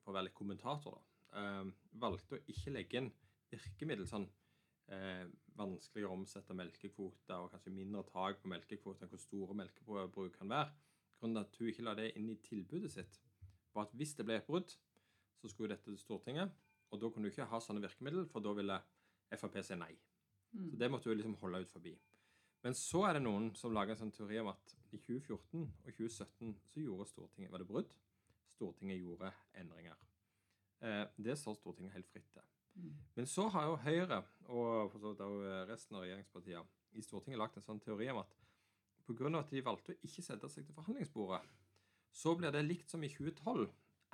for 0.00 0.12
å 0.12 0.16
være 0.16 0.30
litt 0.30 0.38
kommentator, 0.38 0.96
da, 0.96 1.42
eh, 1.42 1.70
valgte 2.00 2.38
å 2.38 2.44
ikke 2.48 2.72
legge 2.72 3.02
inn 3.02 3.12
virkemiddel 3.52 4.08
sånn 4.08 4.26
eh, 4.88 5.28
vanskeligere 5.58 6.10
å 6.14 6.16
omsette 6.16 6.56
melkekvoter 6.56 7.44
og 7.44 7.52
kanskje 7.52 7.74
mindre 7.76 8.06
tak 8.08 8.40
på 8.40 8.48
melkekvoter 8.48 9.04
enn 9.04 9.12
hvor 9.12 9.20
store 9.20 9.56
melkebruk 9.60 10.38
kan 10.38 10.48
være. 10.48 10.72
Grunnen 11.20 11.44
til 11.44 11.44
at 11.44 11.58
hun 11.60 11.72
ikke 11.72 11.84
la 11.84 11.94
det 11.98 12.12
inn 12.16 12.30
i 12.32 12.40
tilbudet 12.40 12.92
sitt, 12.94 13.20
var 13.74 13.88
at 13.88 13.96
hvis 13.98 14.14
det 14.16 14.24
ble 14.24 14.38
et 14.38 14.48
brudd, 14.48 14.72
så 15.38 15.50
skulle 15.50 15.74
dette 15.74 15.90
til 15.90 15.98
Stortinget, 16.00 16.54
og 16.88 17.02
da 17.02 17.10
kunne 17.12 17.28
du 17.28 17.34
ikke 17.34 17.50
ha 17.50 17.60
sånne 17.60 17.84
virkemidler, 17.84 18.24
for 18.32 18.40
da 18.40 18.54
ville 18.56 18.78
Frp 19.32 19.58
sier 19.62 19.80
nei. 19.80 19.92
Mm. 20.52 20.70
Så 20.70 20.76
det 20.80 20.90
måtte 20.90 21.10
hun 21.10 21.18
liksom 21.18 21.36
holde 21.42 21.62
ut 21.64 21.72
forbi. 21.72 21.94
Men 22.64 22.74
så 22.74 23.04
er 23.06 23.16
det 23.16 23.22
noen 23.22 23.52
som 23.56 23.74
lager 23.74 23.94
en 23.94 24.00
sånn 24.02 24.14
teori 24.14 24.40
om 24.40 24.50
at 24.50 24.74
i 24.90 24.98
2014 24.98 25.62
og 25.62 25.90
2017 25.92 26.54
så 26.72 26.82
gjorde 26.82 27.06
Stortinget 27.10 27.52
Var 27.52 27.62
det 27.62 27.68
brudd? 27.68 27.90
Stortinget 28.48 28.98
gjorde 29.02 29.30
endringer. 29.60 29.98
Eh, 30.80 31.04
det 31.16 31.36
står 31.38 31.58
Stortinget 31.58 31.94
helt 31.94 32.08
fritt 32.10 32.30
til. 32.32 32.48
Mm. 32.78 32.96
Men 33.14 33.26
så 33.26 33.48
har 33.52 33.68
jo 33.68 33.78
Høyre 33.84 34.22
og 34.48 34.96
resten 35.68 35.98
av 35.98 36.04
regjeringspartiene 36.06 36.98
i 36.98 37.04
Stortinget 37.04 37.40
lagt 37.40 37.58
en 37.58 37.66
sånn 37.66 37.82
teori 37.84 38.08
om 38.12 38.22
at 38.22 38.34
pga. 39.08 39.38
at 39.38 39.50
de 39.50 39.64
valgte 39.64 39.94
å 39.94 40.00
ikke 40.04 40.22
sette 40.22 40.48
seg 40.48 40.66
til 40.66 40.74
forhandlingsbordet, 40.76 41.40
så 42.12 42.34
blir 42.36 42.52
det 42.52 42.64
likt 42.64 42.90
som 42.90 43.04
i 43.04 43.08
2012. 43.08 43.68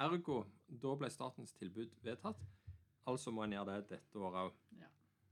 Ergo 0.04 0.44
da 0.66 0.94
ble 0.99 1.11
statens 1.11 1.52
tilbud 1.54 1.94
vedtatt. 2.02 2.40
Altså 3.06 3.30
må 3.30 3.44
en 3.44 3.52
gjøre 3.52 3.80
det 3.80 3.99
dette 3.99 4.18
året 4.18 4.49
òg. 4.49 4.61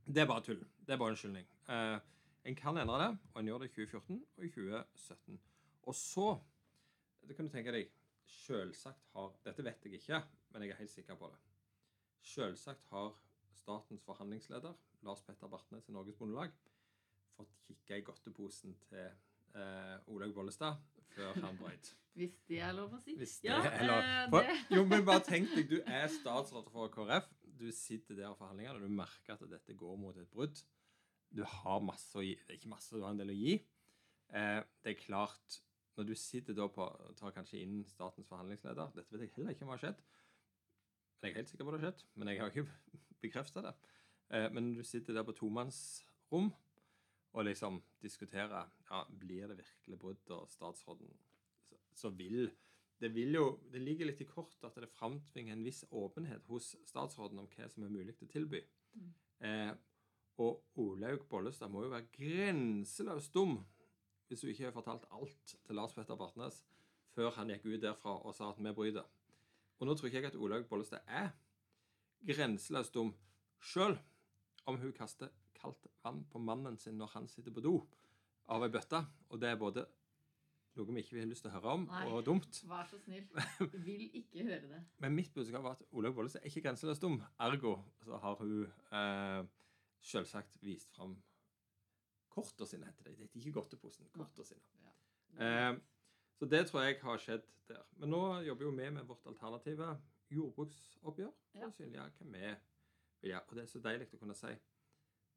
Det 0.07 0.23
er 0.23 0.27
bare 0.27 0.43
tull. 0.43 0.63
Det 0.87 0.95
er 0.95 0.99
bare 1.01 1.15
unnskyldning. 1.15 1.47
Eh, 1.69 1.99
en 2.51 2.57
kan 2.59 2.77
endre 2.79 2.99
det, 3.05 3.11
og 3.35 3.41
en 3.41 3.47
gjør 3.53 3.59
det 3.63 3.71
i 3.71 3.75
2014 3.75 4.23
og 4.39 4.45
i 4.45 4.51
2017. 4.51 5.41
Og 5.91 5.95
så 5.95 6.29
Det 7.29 7.37
kan 7.37 7.47
du 7.47 7.53
tenke 7.55 7.71
deg 7.73 7.91
Selvsagt 8.27 9.05
har 9.15 9.33
Dette 9.45 9.63
vet 9.65 9.85
jeg 9.85 9.95
ikke, 10.01 10.19
men 10.53 10.63
jeg 10.63 10.71
er 10.73 10.79
helt 10.81 10.91
sikker 10.91 11.15
på 11.19 11.29
det. 11.31 11.39
Selvsagt 12.23 12.87
har 12.91 13.13
statens 13.55 14.03
forhandlingsleder, 14.07 14.73
Lars 15.03 15.23
Petter 15.27 15.49
Bartnes 15.51 15.89
i 15.89 15.93
Norges 15.95 16.17
Bondelag, 16.19 16.51
fått 17.37 17.53
kikke 17.67 17.99
i 17.99 18.05
godteposen 18.07 18.75
til 18.89 19.05
eh, 19.55 19.99
Olaug 20.07 20.35
Bollestad 20.35 20.79
før 21.15 21.35
han 21.45 21.59
brøyt. 21.59 21.93
Hvis 22.19 22.35
det 22.49 22.59
er 22.61 22.73
lov 22.77 22.93
å 22.95 23.01
si. 23.01 23.15
Hvis 23.17 23.39
det 23.43 23.51
Ja, 23.51 23.61
er 23.71 23.87
lov. 23.89 24.03
eh, 24.03 24.31
For, 24.31 24.77
jo, 24.77 24.85
men 24.87 25.05
bare 25.09 25.23
tenk 25.27 25.51
deg, 25.55 25.69
du 25.71 25.79
er 25.87 26.07
statsråd 26.13 26.71
for 26.75 26.89
KrF. 26.93 27.29
Du 27.63 27.69
sitter 27.75 28.19
der 28.19 28.33
og 28.33 28.39
forhandlinger 28.41 28.79
og 28.79 28.83
du 28.83 28.91
merker 28.91 29.37
at 29.37 29.51
dette 29.51 29.77
går 29.79 29.99
mot 30.01 30.17
et 30.19 30.31
brudd. 30.31 30.59
Du 31.33 31.45
har 31.47 31.85
masse 31.85 32.17
å 32.19 32.25
gi. 32.25 32.35
Det 32.41 32.51
er 32.51 32.59
ikke 32.59 32.73
masse, 32.73 32.91
du 32.93 33.05
har 33.05 33.15
en 33.15 33.21
del 33.21 33.31
å 33.33 33.37
gi. 33.37 33.55
Eh, 34.35 34.59
det 34.83 34.93
er 34.93 34.99
klart, 34.99 35.61
når 35.97 36.09
du 36.09 36.15
sitter 36.19 36.57
da 36.57 36.67
på 36.73 36.89
tar 37.19 37.35
kanskje 37.37 37.61
inn 37.63 37.83
statens 37.89 38.29
forhandlingsleder 38.31 38.95
Dette 38.97 39.13
vet 39.13 39.27
jeg 39.27 39.35
heller 39.37 39.55
ikke 39.55 39.67
om 39.67 39.73
har 39.75 39.83
skjedd. 39.85 40.03
Jeg 41.23 41.31
er 41.31 41.39
helt 41.39 41.53
sikker 41.53 41.69
på 41.69 41.75
det 41.75 41.81
har 41.83 41.93
skjedd, 41.93 42.05
men 42.19 42.33
jeg 42.33 42.43
har 42.43 42.51
ikke 42.51 42.67
bekrefta 43.25 43.65
det. 43.69 43.75
Eh, 44.33 44.49
men 44.51 44.73
når 44.73 44.83
du 44.83 44.89
sitter 44.89 45.19
der 45.19 45.27
på 45.29 45.37
tomannsrom 45.39 46.51
og 47.33 47.47
liksom 47.47 47.79
diskuterer 48.03 48.73
ja, 48.91 49.05
blir 49.07 49.53
det 49.53 49.61
virkelig 49.63 50.01
brudd, 50.01 50.35
og 50.35 50.51
statsråden 50.51 51.13
så, 51.69 51.79
så 51.95 52.11
vil 52.17 52.51
det, 53.03 53.11
vil 53.15 53.35
jo, 53.35 53.47
det 53.73 53.83
ligger 53.83 54.07
litt 54.09 54.21
i 54.23 54.29
kortet 54.29 54.63
at 54.69 54.77
det 54.79 54.91
framtvinger 54.95 55.57
en 55.57 55.65
viss 55.67 55.83
åpenhet 55.91 56.47
hos 56.51 56.73
statsråden 56.87 57.41
om 57.43 57.49
hva 57.51 57.67
som 57.71 57.87
er 57.87 57.91
mulig 57.93 58.15
til 58.19 58.29
å 58.29 58.33
tilby. 58.33 58.61
Mm. 58.95 59.09
Eh, 59.49 59.73
og 60.43 60.79
Olaug 60.81 61.27
Bollestad 61.31 61.73
må 61.73 61.83
jo 61.85 61.93
være 61.93 62.11
grenseløst 62.15 63.35
dum 63.35 63.59
hvis 64.29 64.45
hun 64.45 64.53
ikke 64.53 64.69
har 64.69 64.77
fortalt 64.77 65.09
alt 65.13 65.57
til 65.67 65.77
Lars 65.77 65.93
Petter 65.97 66.17
Bartnes 66.17 66.63
før 67.13 67.35
han 67.37 67.51
gikk 67.53 67.67
ut 67.69 67.83
derfra 67.83 68.15
og 68.23 68.33
sa 68.37 68.49
at 68.53 68.61
vi 68.63 68.73
bryter. 68.73 69.05
Og 69.81 69.89
nå 69.89 69.97
tror 69.99 70.09
ikke 70.09 70.23
jeg 70.23 70.31
at 70.31 70.39
Olaug 70.39 70.65
Bollestad 70.71 71.05
er 71.11 71.35
grenseløst 72.25 72.95
dum 72.95 73.13
sjøl 73.61 73.99
om 74.71 74.79
hun 74.79 74.95
kaster 74.97 75.33
kaldt 75.59 75.91
vann 76.05 76.23
på 76.31 76.41
mannen 76.43 76.79
sin 76.79 76.97
når 76.99 77.13
han 77.17 77.29
sitter 77.31 77.55
på 77.55 77.65
do 77.65 77.75
av 78.53 78.65
ei 78.65 78.71
bøtte. 78.73 79.03
Og 79.31 79.43
det 79.43 79.51
er 79.51 79.61
både 79.61 79.85
noe 80.77 80.87
vi 80.89 81.03
ikke 81.03 81.19
har 81.21 81.27
lyst 81.29 81.45
til 81.45 81.51
å 81.51 81.55
høre 81.57 81.73
om, 81.77 81.83
Nei. 81.91 82.05
og 82.09 82.23
dumt. 82.27 82.61
Vær 82.71 82.87
så 82.89 82.99
snill. 83.03 83.27
Vil 83.87 84.05
ikke 84.23 84.47
høre 84.47 84.61
det. 84.71 84.81
Men 85.05 85.15
mitt 85.17 85.33
budskap 85.35 85.63
var 85.67 85.77
at 85.79 85.83
Olaug 85.93 86.15
Bollestad 86.17 86.41
er 86.43 86.49
ikke 86.53 86.63
grenseløst 86.69 87.03
dum. 87.05 87.19
Ergo 87.45 87.75
så 88.07 88.17
har 88.23 88.39
hun 88.41 88.65
eh, 88.67 89.43
selvsagt 90.13 90.57
vist 90.65 90.91
fram 90.97 91.17
korta 92.33 92.65
sine, 92.67 92.87
heter 92.89 93.05
det. 93.11 93.17
Det 93.19 93.27
heter 93.27 93.41
ikke 93.43 93.57
godteposen. 93.61 94.09
Korta 94.17 94.45
sine. 94.49 94.63
Eh, 95.37 95.73
så 96.41 96.49
det 96.49 96.65
tror 96.71 96.87
jeg 96.87 97.01
har 97.05 97.21
skjedd 97.21 97.45
der. 97.69 97.83
Men 98.01 98.11
nå 98.15 98.23
jobber 98.49 98.65
jo 98.71 98.73
vi 98.77 98.89
med 98.97 99.05
vårt 99.09 99.27
alternative 99.29 99.93
jordbruksoppgjør 100.33 101.33
Ja. 101.61 101.69
å 101.69 101.75
synliggjøre 101.77 102.13
hva 102.17 102.27
vi 102.33 102.47
vil 103.23 103.31
gjøre. 103.35 103.43
Og 103.49 103.57
det 103.59 103.63
er 103.67 103.71
så 103.71 103.83
deilig 103.85 104.09
å 104.17 104.19
kunne 104.23 104.35
si 104.39 104.49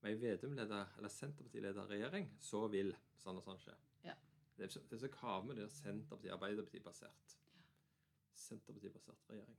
med 0.05 0.11
ei 0.11 0.15
Vedum-leder, 0.21 0.93
eller 0.97 1.09
Senterparti-leder 1.11 1.87
regjering, 1.89 2.29
så 2.39 2.63
vil 2.71 2.93
sånn 3.19 3.37
og 3.39 3.43
sånn 3.45 3.59
skje. 3.59 3.75
Ja. 4.55 4.63
Det 4.63 4.67
er 4.67 4.73
så, 4.73 4.79
det 4.89 4.97
er 4.97 5.07
så 5.07 5.41
med 5.45 5.55
det 5.55 5.63
der 5.63 5.73
Senterpartiet, 5.73 6.31
Arbeiderparti-basert. 6.31 7.37
Senterparti-basert 8.35 9.29
regjering. 9.29 9.57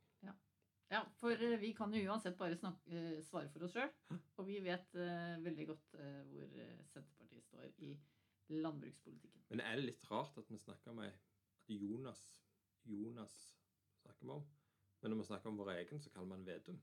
Ja, 0.91 1.01
for 1.19 1.35
eh, 1.35 1.57
vi 1.61 1.73
kan 1.75 1.95
jo 1.95 2.01
uansett 2.07 2.37
bare 2.39 2.57
snakke, 2.57 2.91
eh, 2.95 3.23
svare 3.27 3.51
for 3.51 3.67
oss 3.67 3.75
sjøl. 3.75 3.91
Og 4.39 4.47
vi 4.47 4.61
vet 4.63 4.95
uh, 4.95 5.35
veldig 5.43 5.67
godt 5.73 5.97
uh, 5.99 6.21
hvor 6.31 6.53
Senterpartiet 6.93 7.43
står 7.43 7.73
i 7.83 7.97
landbrukspolitikken. 8.55 9.43
Men 9.51 9.65
er 9.65 9.81
det 9.81 9.89
litt 9.89 10.07
rart 10.11 10.39
at 10.39 10.51
vi 10.53 10.61
snakker 10.63 10.93
om 10.93 11.03
ei 11.03 11.11
at 11.11 11.73
Jonas 11.75 12.23
Jonas 12.87 13.35
snakker 14.03 14.29
vi 14.29 14.37
om? 14.37 14.45
Men 15.01 15.11
når 15.13 15.19
vi 15.19 15.29
snakker 15.33 15.51
om 15.51 15.59
vår 15.59 15.73
egen, 15.75 16.03
så 16.03 16.11
kaller 16.15 16.29
man 16.29 16.47
Vedum. 16.47 16.79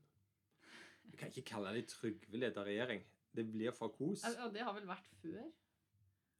Vi 1.04 1.16
kan 1.16 1.32
ikke 1.32 1.48
kalle 1.54 1.72
det 1.76 1.86
Trygve-leder 1.88 2.64
regjering. 2.64 3.04
Det 3.34 3.46
blir 3.50 3.72
for 3.72 3.88
kos. 3.88 4.24
Ja, 4.24 4.44
ja, 4.44 4.50
det 4.52 4.66
har 4.66 4.76
vel 4.76 4.86
vært 4.88 5.08
før? 5.22 5.48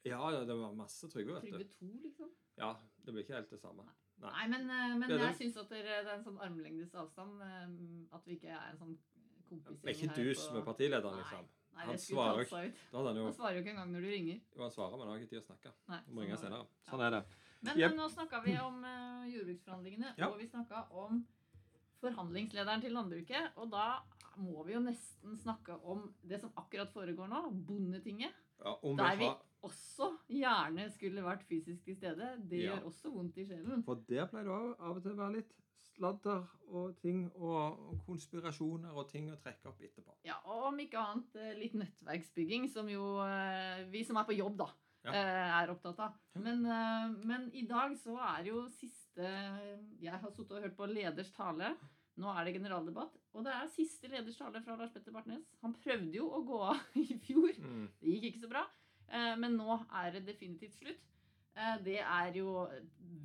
Ja, 0.05 0.21
ja, 0.33 0.45
det 0.45 0.55
var 0.59 0.73
masse 0.77 1.09
Trygve, 1.09 1.35
vet 1.38 1.43
Trygve 1.47 1.59
du. 1.64 1.64
2, 1.79 1.93
liksom? 2.05 2.31
Ja, 2.61 2.75
det 3.05 3.12
blir 3.14 3.25
ikke 3.25 3.35
helt 3.38 3.51
det 3.51 3.61
samme. 3.61 3.85
Nei. 3.85 4.31
Nei, 4.31 4.47
men, 4.49 4.69
eh, 4.71 4.95
men 4.99 5.09
Det 5.09 5.19
det. 5.19 5.27
jeg 5.27 5.37
syns 5.40 5.57
at 5.64 5.69
det 5.73 5.81
er 5.87 6.09
en 6.14 6.23
sånn 6.25 6.38
armlengdes 6.40 6.95
avstand. 6.95 7.40
eh, 7.43 8.14
At 8.14 8.27
vi 8.27 8.37
ikke 8.38 8.53
er 8.53 8.71
en 8.71 8.79
sånn 8.79 8.99
kompisgjeng 9.49 9.83
Det 9.83 9.90
er 9.90 9.97
ikke 9.99 10.14
du 10.17 10.25
dus 10.29 10.45
er 10.49 10.62
partilederen, 10.62 11.17
liksom. 11.19 11.49
Nei, 11.75 11.85
Han 11.87 11.99
svarer 11.99 12.45
hadde 12.47 13.07
han 13.09 13.17
jo 13.17 13.25
Han 13.25 13.33
svarer 13.35 13.57
jo 13.57 13.62
ikke 13.64 13.71
engang 13.75 13.90
når 13.93 14.01
du 14.01 14.11
ringer. 14.12 14.40
jo 14.57 14.62
han 14.62 14.71
svarer, 14.71 14.90
men 14.97 15.01
han 15.01 15.09
har 15.09 15.19
ikke 15.19 15.31
tid 15.31 15.43
å 15.43 15.47
snakke. 15.49 15.73
Nei, 15.88 16.01
må 16.09 16.23
ringe 16.23 16.37
sånn 16.37 16.47
senere. 16.47 16.67
Sånn 16.88 17.01
er 17.03 17.11
det. 17.11 17.25
Men, 17.64 17.79
yep. 17.79 17.90
men 17.90 17.99
nå 17.99 18.09
snakka 18.12 18.43
vi 18.45 18.55
om 18.61 18.85
uh, 18.85 19.25
jordbruksforhandlingene, 19.27 20.14
Ja. 20.19 20.29
og 20.29 20.38
vi 20.38 20.47
snakka 20.47 20.85
om 20.93 21.27
forhandlingslederen 22.01 22.81
til 22.85 22.93
landbruket. 22.93 23.53
Og 23.57 23.71
da 23.73 24.03
må 24.37 24.64
vi 24.67 24.75
jo 24.75 24.81
nesten 24.85 25.37
snakke 25.40 25.77
om 25.85 26.14
det 26.23 26.40
som 26.40 26.53
akkurat 26.57 26.93
foregår 26.93 27.29
nå, 27.31 27.40
Bondetinget. 27.67 28.33
Ja, 28.61 28.75
om 28.83 28.97
vi 28.97 29.03
har, 29.03 29.40
også 29.68 30.09
gjerne 30.31 30.87
skulle 30.94 31.22
vært 31.24 31.44
fysisk 31.48 31.85
til 31.85 31.96
stede. 31.98 32.31
Det 32.50 32.62
Ja. 32.64 32.74
gjør 32.77 32.88
også 32.90 33.12
vondt 33.14 33.38
i 33.38 33.46
sjelen. 33.48 33.83
for 33.85 33.94
der 34.09 34.27
pleier 34.31 34.44
det 34.44 34.81
av 34.81 34.96
og 34.96 35.03
til 35.03 35.12
å 35.12 35.20
være 35.22 35.37
litt 35.38 35.53
sladder 35.94 36.46
og 36.74 36.96
ting 36.98 37.31
og, 37.37 38.00
konspirasjoner 38.07 38.94
og 38.98 39.09
ting 39.12 39.29
å 39.31 39.37
trekke 39.40 39.68
opp 39.70 39.81
etterpå. 39.81 40.14
Ja, 40.27 40.37
og 40.44 40.70
om 40.72 40.79
ikke 40.83 40.98
annet 40.98 41.37
eh, 41.37 41.53
litt 41.59 41.74
nettverksbygging, 41.79 42.68
som 42.72 42.88
jo 42.90 43.20
eh, 43.22 43.85
vi 43.92 44.03
som 44.05 44.16
er 44.16 44.24
på 44.29 44.37
jobb, 44.37 44.57
da, 44.59 44.68
Ja. 45.05 45.12
eh, 45.12 45.62
er 45.62 45.70
opptatt 45.70 45.98
av. 46.00 46.14
Men, 46.40 46.62
men 47.27 47.50
i 47.55 47.66
dag 47.68 47.92
så 48.00 48.16
er 48.38 48.44
jo 48.48 48.64
siste 48.68 49.29
Jeg 50.00 50.11
har 50.18 50.31
sittet 50.33 50.50
og 50.57 50.62
hørt 50.64 50.77
på 50.77 50.88
leders 50.90 51.31
tale. 51.37 51.77
Nå 52.16 52.31
er 52.31 52.44
det 52.46 52.55
generaldebatt. 52.57 53.14
Og 53.35 53.44
det 53.44 53.53
er 53.53 53.68
siste 53.74 54.09
leders 54.11 54.37
tale 54.38 54.61
fra 54.62 54.77
Lars 54.79 54.90
Petter 54.94 55.12
Bartnes. 55.12 55.44
Han 55.62 55.74
prøvde 55.74 56.14
jo 56.14 56.29
å 56.31 56.40
gå 56.46 56.59
av 56.62 56.81
i 56.96 57.18
fjor. 57.22 57.53
Mm. 57.59 57.88
Det 58.00 58.14
gikk 58.16 58.27
ikke 58.33 58.40
så 58.46 58.50
bra. 58.50 58.64
Eh, 59.14 59.35
Men 59.38 59.57
nå 59.59 59.77
er 59.94 60.11
det 60.16 60.24
definitivt 60.27 60.79
slutt. 60.81 61.05
Eh, 61.57 61.77
Det 61.85 62.00
er 62.03 62.33
jo 62.38 62.66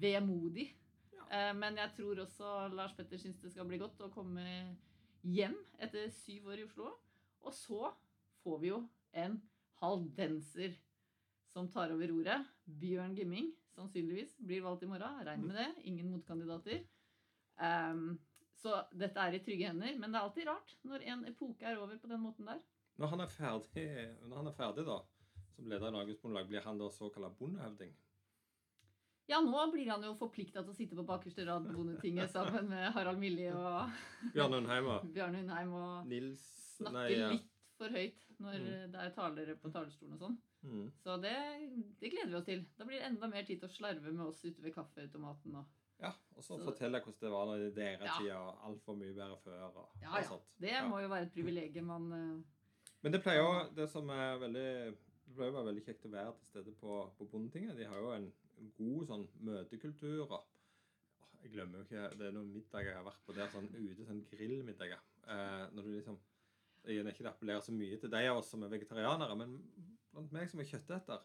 vemodig. 0.02 0.70
Ja. 1.14 1.26
Eh, 1.32 1.54
Men 1.58 1.76
jeg 1.78 1.94
tror 1.98 2.20
også 2.26 2.68
Lars 2.74 2.94
Petter 2.98 3.18
syns 3.18 3.40
det 3.42 3.52
skal 3.52 3.66
bli 3.70 3.78
godt 3.82 4.00
å 4.06 4.12
komme 4.14 4.76
hjem 5.24 5.58
etter 5.80 6.10
syv 6.10 6.48
år 6.54 6.60
i 6.62 6.68
Oslo. 6.68 6.94
Og 7.42 7.54
så 7.54 7.90
får 8.44 8.60
vi 8.62 8.68
jo 8.72 8.84
en 9.14 9.42
haldenser 9.82 10.76
som 11.54 11.68
tar 11.72 11.92
over 11.92 12.08
roret. 12.12 12.46
Bjørn 12.66 13.16
Gimming, 13.18 13.54
sannsynligvis, 13.76 14.36
blir 14.46 14.62
valgt 14.62 14.84
i 14.84 14.90
morgen. 14.92 15.22
Regner 15.26 15.48
med 15.48 15.56
det. 15.56 15.84
Ingen 15.90 16.12
motkandidater. 16.12 16.84
Um, 17.60 18.20
så 18.60 18.84
dette 18.94 19.20
er 19.20 19.34
i 19.36 19.40
trygge 19.44 19.68
hender. 19.72 19.96
Men 19.98 20.12
det 20.12 20.20
er 20.20 20.28
alltid 20.28 20.48
rart 20.48 20.76
når 20.84 21.06
en 21.14 21.26
epoke 21.32 21.66
er 21.66 21.80
over 21.80 21.98
på 21.98 22.08
den 22.12 22.22
måten 22.22 22.46
der. 22.46 22.60
Når 23.00 23.08
han 23.14 23.24
er 23.24 23.32
ferdig, 23.32 23.88
når 24.28 24.36
han 24.42 24.48
er 24.52 24.58
ferdig 24.58 24.86
da, 24.86 25.00
som 25.60 25.70
leder 25.72 25.88
i 25.92 25.92
Norges 25.96 26.22
Bondelag, 26.22 26.48
blir 26.50 26.62
han 26.66 26.80
da 26.80 26.88
såkalt 26.94 27.38
bondehøvding? 27.40 27.92
Ja, 29.30 29.40
nå 29.46 29.62
blir 29.72 29.90
han 29.92 30.02
jo 30.08 30.16
forplikta 30.18 30.64
til 30.66 30.74
å 30.74 30.78
sitte 30.78 30.98
på 30.98 31.04
bakerste 31.06 31.44
rad 31.46 31.68
på 31.68 31.76
Bondetinget 31.76 32.32
sammen 32.34 32.70
med 32.72 32.88
Harald 32.96 33.20
Millie 33.22 33.52
og 33.54 33.92
Bjørn 34.34 34.56
Undheim 34.58 35.74
og 35.78 36.08
Nils 36.10 36.42
snakke 36.80 36.96
Nei, 36.96 37.08
ja. 37.14 37.28
litt 37.36 37.52
for 37.78 37.94
høyt 37.94 38.26
når 38.40 38.56
Mm. 38.60 38.92
det 38.94 39.00
er 39.04 39.12
talere 39.16 39.56
på 39.60 39.70
talerstolen 39.72 40.16
og 40.16 40.20
sånn. 40.24 40.38
Mm. 40.64 40.88
Så 41.04 41.16
det, 41.24 41.34
det 42.02 42.10
gleder 42.12 42.32
vi 42.32 42.38
oss 42.40 42.46
til. 42.48 42.62
Da 42.80 42.86
blir 42.88 43.00
det 43.00 43.08
enda 43.12 43.28
mer 43.32 43.44
tid 43.48 43.60
til 43.62 43.70
å 43.70 43.72
slarve 43.72 44.12
med 44.12 44.26
oss 44.26 44.42
ute 44.46 44.64
ved 44.64 44.74
kaffeautomaten. 44.76 45.56
Og. 45.60 45.66
Ja, 46.02 46.12
og 46.36 46.44
så 46.44 46.58
Så- 46.58 46.66
fortelle 46.66 47.00
hvordan 47.04 47.20
det 47.22 47.32
var 47.32 47.46
når 47.48 47.66
er 47.68 47.76
deres 47.76 48.08
Ja. 48.10 48.18
tid, 48.20 48.32
og 48.32 48.64
altfor 48.68 48.96
mye 49.00 49.14
bedre 49.16 49.38
før. 49.44 49.62
Og, 49.76 49.90
Ja, 50.02 50.16
ja. 50.24 50.40
Det 50.60 50.70
Ja. 50.72 50.88
må 50.88 51.00
jo 51.02 51.08
være 51.12 51.28
et 51.28 51.34
privilegium 51.34 51.86
man 51.86 52.12
eh, 52.14 52.44
Men 53.04 53.12
det 53.14 53.22
pleier 53.24 53.44
jo 53.44 53.70
det 53.76 53.90
som 53.90 54.10
er 54.10 54.40
veldig 54.40 54.98
det 55.30 55.36
ble 55.38 55.50
jo 55.50 55.54
bare 55.54 55.70
veldig 55.70 55.84
kjekt 55.86 56.06
å 56.08 56.14
være 56.14 56.32
til 56.40 56.48
stede 56.50 56.72
på, 56.80 56.94
på 57.18 57.26
Bondetinget. 57.30 57.78
De 57.78 57.86
har 57.86 58.00
jo 58.02 58.14
en 58.16 58.30
god 58.80 59.04
sånn 59.12 59.26
møtekultur. 59.46 60.24
og 60.26 61.44
Jeg 61.44 61.54
glemmer 61.54 61.80
jo 61.80 61.86
ikke 61.86 62.06
Det 62.18 62.28
er 62.28 62.34
noen 62.34 62.50
middager 62.54 62.90
jeg 62.90 62.98
har 62.98 63.06
vært 63.06 63.28
på 63.28 63.36
der, 63.38 63.52
sånn 63.54 63.70
ute, 63.76 64.08
sånn 64.08 64.24
grillmiddager. 64.32 65.04
Eh, 65.30 65.66
når 65.76 65.86
du 65.86 65.92
liksom 65.94 66.18
Jeg 66.88 67.04
er 67.04 67.12
ikke 67.12 67.28
det 67.28 67.34
appellerer 67.34 67.62
så 67.62 67.76
mye 67.76 68.00
til 68.02 68.12
de 68.12 68.24
av 68.26 68.40
oss 68.40 68.50
som 68.50 68.64
er 68.66 68.74
vegetarianere, 68.74 69.36
men 69.38 69.54
blant 70.10 70.34
meg 70.34 70.50
som 70.50 70.64
er 70.64 70.70
kjøtteter 70.72 71.22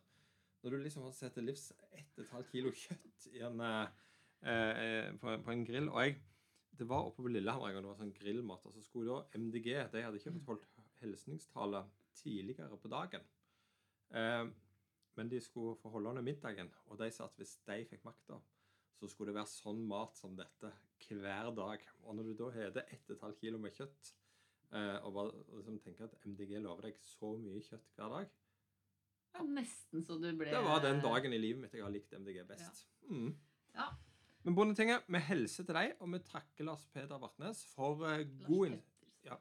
Når 0.64 0.75
du 0.75 0.79
liksom 0.83 1.07
har 1.07 1.17
sett 1.17 1.37
til 1.38 1.49
livs 1.49 1.71
1,5 1.95 2.49
kilo 2.51 2.75
kjøtt 2.85 3.29
en, 3.49 3.64
eh, 3.64 4.71
eh, 4.85 5.11
på, 5.17 5.38
på 5.47 5.55
en 5.55 5.64
grill 5.64 5.88
Og 5.88 6.01
jeg 6.05 6.21
det 6.75 6.88
var 6.90 7.07
oppe 7.07 7.23
på 7.23 7.31
Lillehammer 7.31 7.69
en 7.69 7.77
gang 7.77 7.85
det 7.85 7.90
var 7.93 7.99
sånn 8.01 8.17
grillmat. 8.17 8.64
Og 8.67 8.75
så 8.75 8.81
skulle 8.83 9.14
da 9.14 9.38
MDG 9.38 9.69
De 9.93 10.01
hadde 10.03 10.19
ikke 10.19 10.33
fått 10.35 10.49
holdt 10.49 10.97
hilsningstale 10.99 11.85
tidligere 12.19 12.79
på 12.83 12.90
dagen. 12.90 13.23
Eh, 14.14 14.44
men 15.14 15.31
de 15.31 15.40
skulle 15.42 15.77
forholde 15.79 16.11
holde 16.11 16.18
under 16.18 16.27
middagen, 16.27 16.70
og 16.90 16.98
de 16.98 17.11
sa 17.14 17.29
at 17.29 17.38
hvis 17.38 17.57
de 17.66 17.79
fikk 17.90 18.05
makta, 18.07 18.40
så 18.98 19.11
skulle 19.11 19.31
det 19.31 19.38
være 19.38 19.50
sånn 19.50 19.83
mat 19.90 20.16
som 20.18 20.37
dette 20.38 20.70
hver 21.09 21.50
dag. 21.55 21.83
Og 22.03 22.16
når 22.16 22.31
du 22.31 22.35
da 22.38 22.50
heter 22.55 22.94
1,5 22.96 23.37
kilo 23.40 23.61
med 23.62 23.74
kjøtt, 23.77 24.14
eh, 24.72 24.96
og 25.05 25.14
bare 25.18 25.44
liksom 25.59 25.79
tenker 25.85 26.09
at 26.09 26.16
MDG 26.27 26.57
lover 26.62 26.88
deg 26.88 26.98
så 27.03 27.35
mye 27.38 27.62
kjøtt 27.62 27.94
hver 27.98 28.16
dag 28.18 28.33
ja, 29.35 29.42
Nesten 29.50 30.05
så 30.07 30.16
du 30.20 30.29
ble 30.38 30.50
Det 30.50 30.62
var 30.62 30.83
den 30.85 31.00
dagen 31.03 31.35
i 31.35 31.40
livet 31.42 31.64
mitt 31.64 31.74
jeg 31.74 31.83
har 31.83 31.92
likt 31.92 32.12
MDG 32.14 32.44
best. 32.46 32.85
Mm. 33.11 33.33
Ja. 33.74 33.88
Men 34.44 34.55
Bondetinget, 34.55 35.07
vi 35.11 35.22
hilser 35.27 35.66
til 35.66 35.74
deg, 35.74 35.94
og 35.98 36.12
vi 36.12 36.20
takker 36.29 36.68
Lars 36.68 36.85
Peder 36.92 37.18
Bartnes 37.18 37.64
for 37.72 37.98
god 38.05 38.11
Lars 38.14 38.50
god 38.50 38.66
inn... 38.68 38.79
Petter, 38.79 39.14
Ja. 39.24 39.38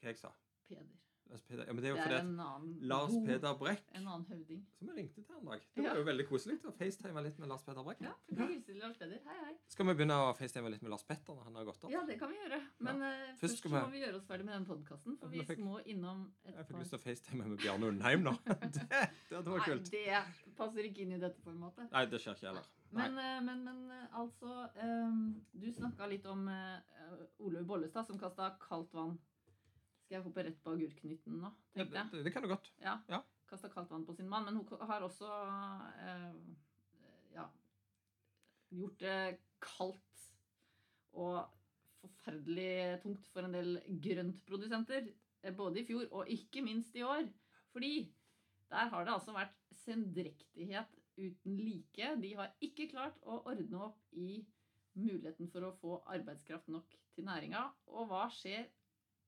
Hva 0.00 0.10
jeg 0.10 0.18
sa 0.20 0.32
Peder. 0.68 0.98
Lars 1.30 1.42
Peder. 1.46 1.64
Ja, 1.66 1.72
men 1.72 1.82
det 1.84 1.88
er 1.88 1.92
jo 1.94 1.96
Det 1.96 2.04
fordi 2.04 2.16
at 2.18 2.24
en 2.26 2.40
annen 2.44 2.72
Lars 2.90 3.12
Peder 3.26 3.54
Brekk 3.60 3.82
En 3.94 4.06
annen 4.08 4.26
høvding. 4.30 4.62
Som 4.78 4.88
jeg 4.90 4.96
ringte 4.96 5.22
til 5.24 5.36
en 5.38 5.44
dag. 5.50 5.60
Det 5.74 5.84
var 5.84 5.88
Ja. 5.90 5.94
jo 6.00 6.04
veldig 6.10 6.26
koselig 6.28 6.56
å 6.66 6.72
facetime 6.74 7.22
litt 7.22 7.38
med 7.38 7.48
Lars 7.48 7.62
Peder 7.62 7.84
Brekk. 7.86 8.00
Ja, 8.02 8.14
Lars 8.34 8.96
Peder. 8.98 9.20
Hei, 9.26 9.38
hei. 9.44 9.54
Skal 9.68 9.86
vi 9.86 9.94
begynne 9.94 10.16
å 10.18 10.34
facetime 10.36 10.70
litt 10.70 10.82
med 10.82 10.90
Lars 10.90 11.04
Petter 11.04 11.34
når 11.34 11.44
han 11.44 11.54
har 11.60 11.64
gått 11.70 11.84
opp? 11.84 11.90
Ja, 11.94 12.02
det 12.06 12.18
kan 12.18 12.28
vi 12.30 12.36
gjøre. 12.36 12.60
Men 12.80 13.00
ja. 13.00 13.10
Først 13.36 13.40
først 13.40 13.58
skal 13.58 13.70
vi- 13.70 13.84
må 13.86 13.90
vi 13.90 14.00
gjøre 14.04 14.16
oss 14.16 14.24
ferdig 14.26 14.44
med 14.44 14.54
den 14.58 14.66
podkasten. 14.66 15.18
For 15.20 15.28
vi 15.28 15.40
fikk- 15.44 15.58
må 15.64 15.80
innom 15.86 16.32
et 16.44 16.54
Jeg 16.54 16.66
fikk 16.66 16.72
par 16.72 16.80
lyst 16.80 16.90
til 16.90 16.98
å 16.98 17.02
facetime 17.02 17.46
med 17.48 17.58
Bjarne 17.58 17.86
Undheim 17.88 18.22
nå. 18.22 18.34
det, 18.46 18.88
det 18.90 19.36
hadde 19.36 19.44
vært 19.44 19.66
Nei, 19.68 19.78
det 19.90 20.54
passer 20.56 20.82
ikke 20.90 20.98
inn 21.06 21.12
i 21.12 21.18
dette 21.18 21.40
formatet. 21.42 21.90
Nei, 21.92 22.04
det 22.06 22.20
skjer 22.20 22.34
ikke 22.34 22.46
heller. 22.50 22.66
Men, 22.92 23.16
eh, 23.18 23.40
men, 23.40 23.64
men 23.64 23.90
eh, 23.90 24.06
altså 24.18 24.68
um, 24.82 25.40
Du 25.54 25.68
snakka 25.70 26.08
litt 26.10 26.26
om 26.26 26.48
uh, 26.48 26.80
Olaug 27.38 27.66
Bollestad 27.66 28.04
som 28.06 28.18
kasta 28.18 28.56
kaldt 28.58 28.92
vann. 28.92 29.16
Skal 30.10 30.16
jeg 30.18 30.26
hoppe 30.26 30.42
rett 30.42 30.56
på 30.58 30.72
agurknytten 30.74 31.36
nå? 31.38 31.48
Tenkte 31.70 31.94
jeg. 31.94 32.10
det, 32.10 32.20
det 32.26 32.30
kan 32.34 32.42
du 32.42 32.48
godt. 32.50 32.64
Ja. 32.82 32.96
Ja. 33.06 33.20
Kasta 33.46 33.68
kaldt 33.70 33.92
vann 33.94 34.02
på 34.08 34.14
sin 34.18 34.26
mann. 34.26 34.42
Men 34.48 34.56
hun 34.58 34.80
har 34.90 35.04
også 35.06 35.28
eh, 36.02 36.32
ja, 37.36 37.44
gjort 38.74 38.96
det 39.04 39.20
kaldt 39.62 40.24
og 41.14 41.44
forferdelig 42.00 42.98
tungt 43.04 43.28
for 43.30 43.46
en 43.46 43.54
del 43.54 43.78
grøntprodusenter. 44.02 45.06
eh, 45.44 45.54
Både 45.54 45.84
i 45.84 45.86
fjor 45.86 46.10
og 46.10 46.34
ikke 46.34 46.64
minst 46.66 46.98
i 46.98 47.06
år. 47.06 47.30
Fordi 47.70 47.92
der 48.74 48.90
har 48.90 49.06
det 49.06 49.14
altså 49.14 49.36
vært 49.38 49.54
sendrektighet 49.84 50.98
uten 51.22 51.54
like. 51.54 52.16
De 52.26 52.34
har 52.34 52.50
ikke 52.66 52.90
klart 52.90 53.22
å 53.22 53.44
ordne 53.44 53.86
opp 53.92 54.02
i 54.10 54.40
muligheten 54.98 55.54
for 55.54 55.70
å 55.70 55.74
få 55.78 56.00
arbeidskraft 56.18 56.66
nok 56.74 56.98
til 57.14 57.30
næringa. 57.30 57.68
Og 57.94 58.10
hva 58.10 58.26
skjer 58.34 58.66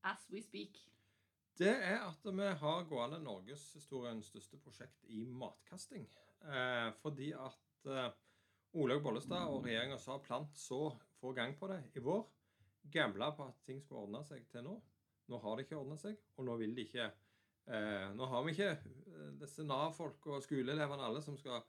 as 0.05 0.27
we 0.31 0.43
speak? 0.43 0.79
Det 1.59 1.71
er 1.71 2.01
at 2.01 2.25
vi 2.25 2.49
har 2.63 2.87
gående 2.89 3.19
norgeshistoriens 3.23 4.31
største 4.33 4.59
prosjekt 4.63 5.05
i 5.13 5.25
matkasting. 5.29 6.07
Eh, 6.49 6.89
fordi 7.03 7.33
at 7.37 7.91
eh, 7.93 8.15
Olaug 8.81 9.03
Bollestad 9.05 9.51
og 9.53 9.67
regjeringa 9.67 9.99
sa 10.01 10.17
plant 10.25 10.57
så 10.57 10.87
få 11.21 11.35
gang 11.37 11.53
på 11.61 11.69
det 11.71 11.83
i 11.95 12.03
vår. 12.03 12.25
Gambla 12.93 13.31
på 13.37 13.45
at 13.47 13.61
ting 13.67 13.83
skulle 13.83 14.07
ordne 14.07 14.25
seg 14.27 14.49
til 14.51 14.65
nå. 14.65 14.79
Nå 15.31 15.39
har 15.45 15.57
det 15.57 15.67
ikke 15.67 15.79
ordna 15.79 15.99
seg, 16.01 16.17
og 16.37 16.49
nå 16.49 16.57
vil 16.61 16.75
de 16.77 16.87
ikke 16.87 17.05
eh, 17.05 18.09
Nå 18.17 18.27
har 18.33 18.43
vi 18.47 18.57
ikke 18.57 18.73
eh, 18.73 19.29
disse 19.43 19.67
Nav-folk 19.69 20.27
og 20.33 20.43
skoleelevene 20.49 21.05
alle 21.05 21.23
som 21.23 21.37
skal, 21.39 21.63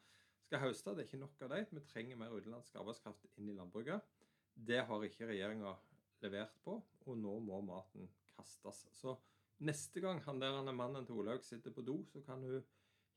skal 0.47 0.63
høste. 0.63 0.95
Det 0.95 1.03
er 1.03 1.11
ikke 1.11 1.21
nok 1.21 1.43
av 1.43 1.53
dem. 1.57 1.69
Vi 1.75 1.85
trenger 1.91 2.23
mer 2.23 2.33
utenlandsk 2.33 2.79
arbeidskraft 2.79 3.29
inn 3.35 3.51
i 3.51 3.57
landbruket. 3.59 4.09
Det 4.53 4.81
har 4.87 5.05
ikke 5.05 5.27
regjeringa 5.27 5.75
levert 6.23 6.55
på, 6.63 6.79
og 6.79 7.19
nå 7.19 7.35
må 7.43 7.59
maten 7.67 8.07
kastes. 8.35 8.83
Så 8.93 9.15
neste 9.63 10.01
gang 10.03 10.21
han 10.25 10.41
der 10.41 10.55
han 10.57 10.69
er 10.69 10.77
mannen 10.77 11.05
til 11.07 11.21
Olaug 11.21 11.43
sitter 11.45 11.73
på 11.73 11.85
do, 11.85 12.01
så 12.11 12.21
kan 12.25 12.43
hun 12.43 12.63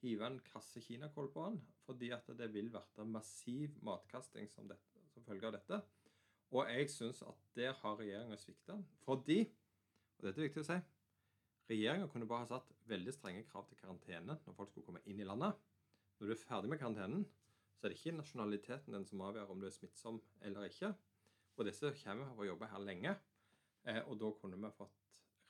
hive 0.02 0.26
en 0.26 0.40
kasse 0.44 0.80
kinakål 0.84 1.30
på 1.32 1.44
han, 1.46 1.60
fordi 1.86 2.10
at 2.14 2.26
det 2.38 2.50
vil 2.52 2.70
bli 2.70 3.06
massiv 3.10 3.78
matkasting 3.82 4.50
som, 4.52 4.68
dette, 4.68 5.06
som 5.14 5.24
følge 5.24 5.48
av 5.48 5.56
dette. 5.56 5.80
Og 6.54 6.68
jeg 6.70 6.90
syns 6.92 7.22
at 7.26 7.46
der 7.56 7.72
har 7.80 7.96
regjeringa 7.98 8.36
svikta. 8.38 8.76
Fordi, 9.04 9.40
og 10.18 10.28
dette 10.28 10.40
er 10.40 10.46
viktig 10.46 10.62
å 10.62 10.68
si, 10.68 10.76
regjeringa 11.72 12.10
kunne 12.12 12.28
bare 12.30 12.44
ha 12.44 12.50
satt 12.52 12.70
veldig 12.86 13.14
strenge 13.16 13.46
krav 13.50 13.66
til 13.68 13.80
karantene 13.80 14.38
når 14.44 14.58
folk 14.58 14.70
skulle 14.70 14.86
komme 14.86 15.02
inn 15.10 15.20
i 15.20 15.26
landet. 15.26 15.56
Når 16.18 16.30
du 16.30 16.36
er 16.36 16.44
ferdig 16.44 16.70
med 16.70 16.80
karantenen, 16.80 17.26
så 17.76 17.86
er 17.86 17.92
det 17.92 17.98
ikke 17.98 18.16
nasjonaliteten 18.16 18.94
den 18.94 19.08
som 19.08 19.24
avgjør 19.26 19.50
om 19.52 19.60
du 19.60 19.66
er 19.68 19.74
smittsom 19.74 20.20
eller 20.46 20.70
ikke. 20.70 20.92
Og 21.56 21.66
disse 21.68 21.90
kommer 22.02 22.30
for 22.30 22.44
å 22.44 22.50
jobbe 22.50 22.70
her 22.70 22.84
lenge. 22.84 23.16
Eh, 23.86 24.00
og 24.06 24.16
da 24.20 24.30
kunne 24.40 24.60
vi 24.60 24.70
fått 24.76 25.05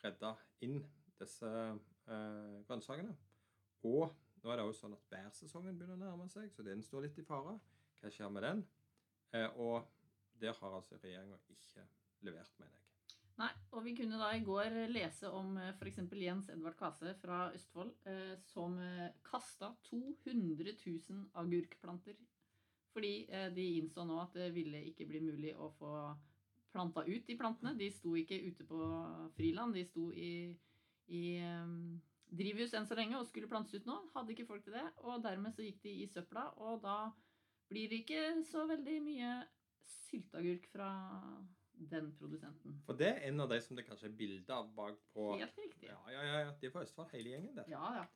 redda 0.06 0.32
inn 0.64 0.78
disse 1.20 1.50
eh, 1.50 2.56
grønnsakene. 2.68 3.12
Og 3.86 4.08
nå 4.42 4.52
er 4.52 4.60
det 4.60 4.66
også 4.66 4.86
sånn 4.86 4.96
at 4.96 5.06
bærsesongen 5.12 5.76
begynner 5.76 5.98
å 5.98 6.04
nærme 6.04 6.30
seg, 6.32 6.48
så 6.54 6.64
den 6.66 6.84
står 6.84 7.08
litt 7.08 7.20
i 7.20 7.26
fare. 7.26 7.58
Hva 8.00 8.12
skjer 8.12 8.32
med 8.32 8.46
den? 8.46 8.64
Eh, 9.34 9.48
og 9.60 9.86
der 10.40 10.56
har 10.60 10.76
altså 10.78 10.98
regjeringa 11.02 11.38
ikke 11.52 11.86
levert, 12.26 12.52
mener 12.60 12.76
jeg. 12.76 12.82
Nei, 13.36 13.50
og 13.76 13.82
vi 13.84 13.92
kunne 13.98 14.16
da 14.16 14.30
i 14.32 14.44
går 14.44 14.78
lese 14.88 15.28
om 15.28 15.58
f.eks. 15.76 15.98
Jens 16.16 16.48
Edvard 16.54 16.78
Kase 16.78 17.12
fra 17.20 17.50
Østfold, 17.56 17.92
eh, 18.08 18.32
som 18.48 18.78
eh, 18.80 19.10
kasta 19.26 19.74
200 19.90 20.72
000 20.72 21.26
agurkplanter. 21.42 22.16
Fordi 22.94 23.12
eh, 23.28 23.50
de 23.52 23.66
innså 23.76 24.06
nå 24.08 24.16
at 24.22 24.38
det 24.38 24.48
ville 24.56 24.80
ikke 24.88 25.08
bli 25.10 25.20
mulig 25.20 25.52
å 25.52 25.68
få 25.76 25.92
planta 26.76 27.04
ut 27.08 27.26
de 27.26 27.38
plantene. 27.40 27.74
De 27.80 27.88
sto 27.94 28.14
ikke 28.20 28.38
ute 28.50 28.66
på 28.68 28.80
friland, 29.38 29.74
de 29.76 29.84
sto 29.88 30.10
i, 30.12 30.30
i 31.08 31.24
um, 31.42 31.96
drivhus 32.36 32.74
enn 32.76 32.88
så 32.88 32.98
lenge 32.98 33.18
og 33.18 33.26
skulle 33.28 33.50
plantes 33.50 33.74
ut 33.80 33.88
nå. 33.88 33.98
Hadde 34.14 34.36
ikke 34.36 34.48
folk 34.48 34.64
til 34.66 34.76
det, 34.76 34.86
og 35.02 35.22
dermed 35.24 35.56
så 35.56 35.64
gikk 35.66 35.82
de 35.86 35.94
i 36.04 36.08
søpla, 36.10 36.50
og 36.62 36.82
da 36.84 36.98
blir 37.70 37.90
det 37.90 38.04
ikke 38.04 38.24
så 38.46 38.66
veldig 38.70 38.98
mye 39.02 39.30
sylteagurk 40.06 40.68
fra 40.70 40.90
den 41.76 42.12
produsenten. 42.18 42.78
For 42.86 42.96
det 42.98 43.08
er 43.10 43.24
en 43.28 43.42
av 43.44 43.50
de 43.52 43.58
som 43.62 43.76
det 43.76 43.84
kanskje 43.86 44.08
er 44.08 44.14
bilde 44.18 44.54
av 44.54 44.68
bak 44.76 45.00
på 45.12 45.32
Helt 45.36 45.58
riktig. 45.60 45.90
Ja, 45.90 45.98
ja, 46.12 46.22
ja, 46.24 46.38
ja. 46.46 46.54
De 46.60 46.68
er 46.68 46.72
fra 46.72 46.84
Østfold, 46.86 47.10
hele 47.12 47.34
gjengen 47.34 47.58
der. 47.58 47.68
Ja, 47.72 47.90
ja. 48.00 48.06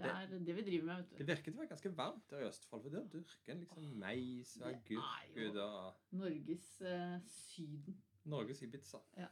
Det 0.00 0.08
er 0.08 0.30
det 0.46 0.54
vi 0.56 0.62
driver 0.64 0.86
med, 0.86 1.08
vet 1.10 1.18
Det 1.18 1.26
virker 1.28 1.50
til 1.50 1.58
å 1.58 1.60
være 1.60 1.72
ganske 1.74 1.90
varmt 1.98 2.30
der 2.30 2.44
i 2.44 2.46
Østfold, 2.48 2.84
for 2.86 2.94
der 2.94 3.08
dyrker 3.12 3.52
en 3.52 3.58
liksom 3.64 3.88
meis 4.00 4.54
og 4.56 4.62
Det 4.64 4.78
agurk 4.78 5.36
jo- 5.36 6.20
Norges 6.22 6.70
uh, 6.80 7.18
Syden. 7.26 7.98
Norges 8.28 8.62
Ibiza. 8.62 9.00
Ja. 9.16 9.30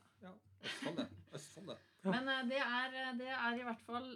Østfold, 0.64 0.96
det. 0.96 1.08
Østfold, 1.34 1.68
det. 1.72 1.78
Men 2.14 2.28
eh, 2.32 2.46
det, 2.48 2.62
er, 2.64 3.12
det 3.18 3.32
er 3.34 3.58
i 3.60 3.66
hvert 3.66 3.84
fall 3.86 4.14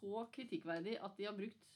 så 0.00 0.24
kritikkverdig 0.32 0.96
at 1.02 1.18
de 1.18 1.26
har 1.28 1.36
brukt 1.36 1.70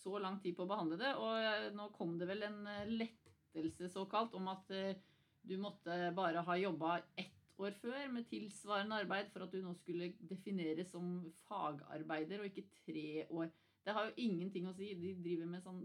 så 0.00 0.18
lang 0.18 0.38
tid 0.40 0.56
på 0.56 0.64
å 0.64 0.70
behandle 0.70 0.98
det. 1.00 1.12
Og 1.20 1.36
eh, 1.40 1.68
nå 1.76 1.90
kom 1.96 2.16
det 2.20 2.28
vel 2.30 2.46
en 2.46 2.62
eh, 2.70 2.94
lettelse 3.02 3.90
såkalt 3.92 4.36
om 4.38 4.48
at 4.52 4.72
eh, 4.74 4.96
du 5.42 5.56
måtte 5.60 6.10
bare 6.16 6.44
ha 6.46 6.56
jobba 6.60 6.98
ett 7.20 7.36
år 7.60 7.74
før 7.82 8.12
med 8.14 8.28
tilsvarende 8.30 9.02
arbeid 9.02 9.28
for 9.32 9.44
at 9.44 9.52
du 9.52 9.60
nå 9.64 9.74
skulle 9.76 10.14
defineres 10.30 10.92
som 10.94 11.18
fagarbeider, 11.48 12.40
og 12.40 12.48
ikke 12.48 12.68
tre 12.86 13.26
år. 13.28 13.50
Det 13.84 13.96
har 13.96 14.08
jo 14.08 14.28
ingenting 14.28 14.68
å 14.68 14.76
si. 14.76 14.92
De 14.96 15.14
driver 15.20 15.48
med 15.48 15.64
sånn 15.64 15.82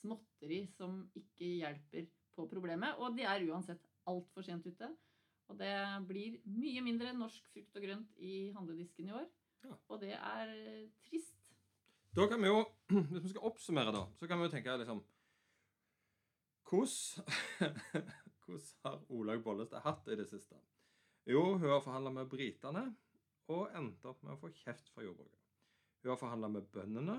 småtteri 0.00 0.62
som 0.76 1.02
ikke 1.16 1.48
hjelper 1.62 2.08
på 2.36 2.46
problemet. 2.48 3.00
Og 3.00 3.16
de 3.16 3.24
er 3.28 3.46
uansett 3.48 3.89
altfor 4.08 4.46
sent 4.46 4.66
ute. 4.66 4.88
Og 5.50 5.58
det 5.58 5.74
blir 6.06 6.38
mye 6.46 6.82
mindre 6.86 7.12
norsk 7.16 7.46
frukt 7.50 7.76
og 7.76 7.84
grønt 7.84 8.18
i 8.22 8.50
handledisken 8.54 9.10
i 9.10 9.14
år. 9.18 9.26
Ja. 9.66 9.76
Og 9.88 10.00
det 10.00 10.12
er 10.14 10.52
eh, 10.54 10.90
trist. 11.08 11.36
Da 12.16 12.26
kan 12.30 12.42
vi 12.42 12.50
jo, 12.50 12.62
hvis 13.10 13.24
vi 13.24 13.32
skal 13.34 13.48
oppsummere, 13.50 13.94
da, 13.94 14.04
så 14.18 14.28
kan 14.30 14.38
vi 14.38 14.48
jo 14.48 14.54
tenke 14.54 14.76
liksom 14.82 15.02
Hvordan 16.70 17.34
hvordan 18.50 18.68
har 18.84 19.00
Olaug 19.08 19.42
Bollestad 19.42 19.82
hatt 19.82 20.04
det 20.06 20.12
i 20.14 20.20
det 20.20 20.28
siste? 20.30 20.58
Jo, 21.26 21.56
hun 21.58 21.70
har 21.70 21.82
forhandla 21.82 22.10
med 22.14 22.30
britene 22.30 22.84
og 23.50 23.74
endte 23.76 24.10
opp 24.10 24.22
med 24.22 24.34
å 24.34 24.40
få 24.40 24.50
kjeft 24.54 24.88
fra 24.94 25.04
jordbruket. 25.04 25.38
Hun 26.02 26.12
har 26.12 26.20
forhandla 26.20 26.48
med 26.48 26.68
bøndene 26.72 27.18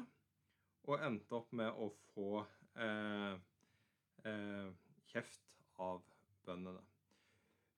og 0.90 1.04
endte 1.06 1.38
opp 1.38 1.52
med 1.56 1.72
å 1.72 1.92
få 2.12 2.42
eh, 2.76 3.36
eh, 4.26 4.72
kjeft 5.12 5.60
av 5.80 6.02
bøndene. 6.46 6.82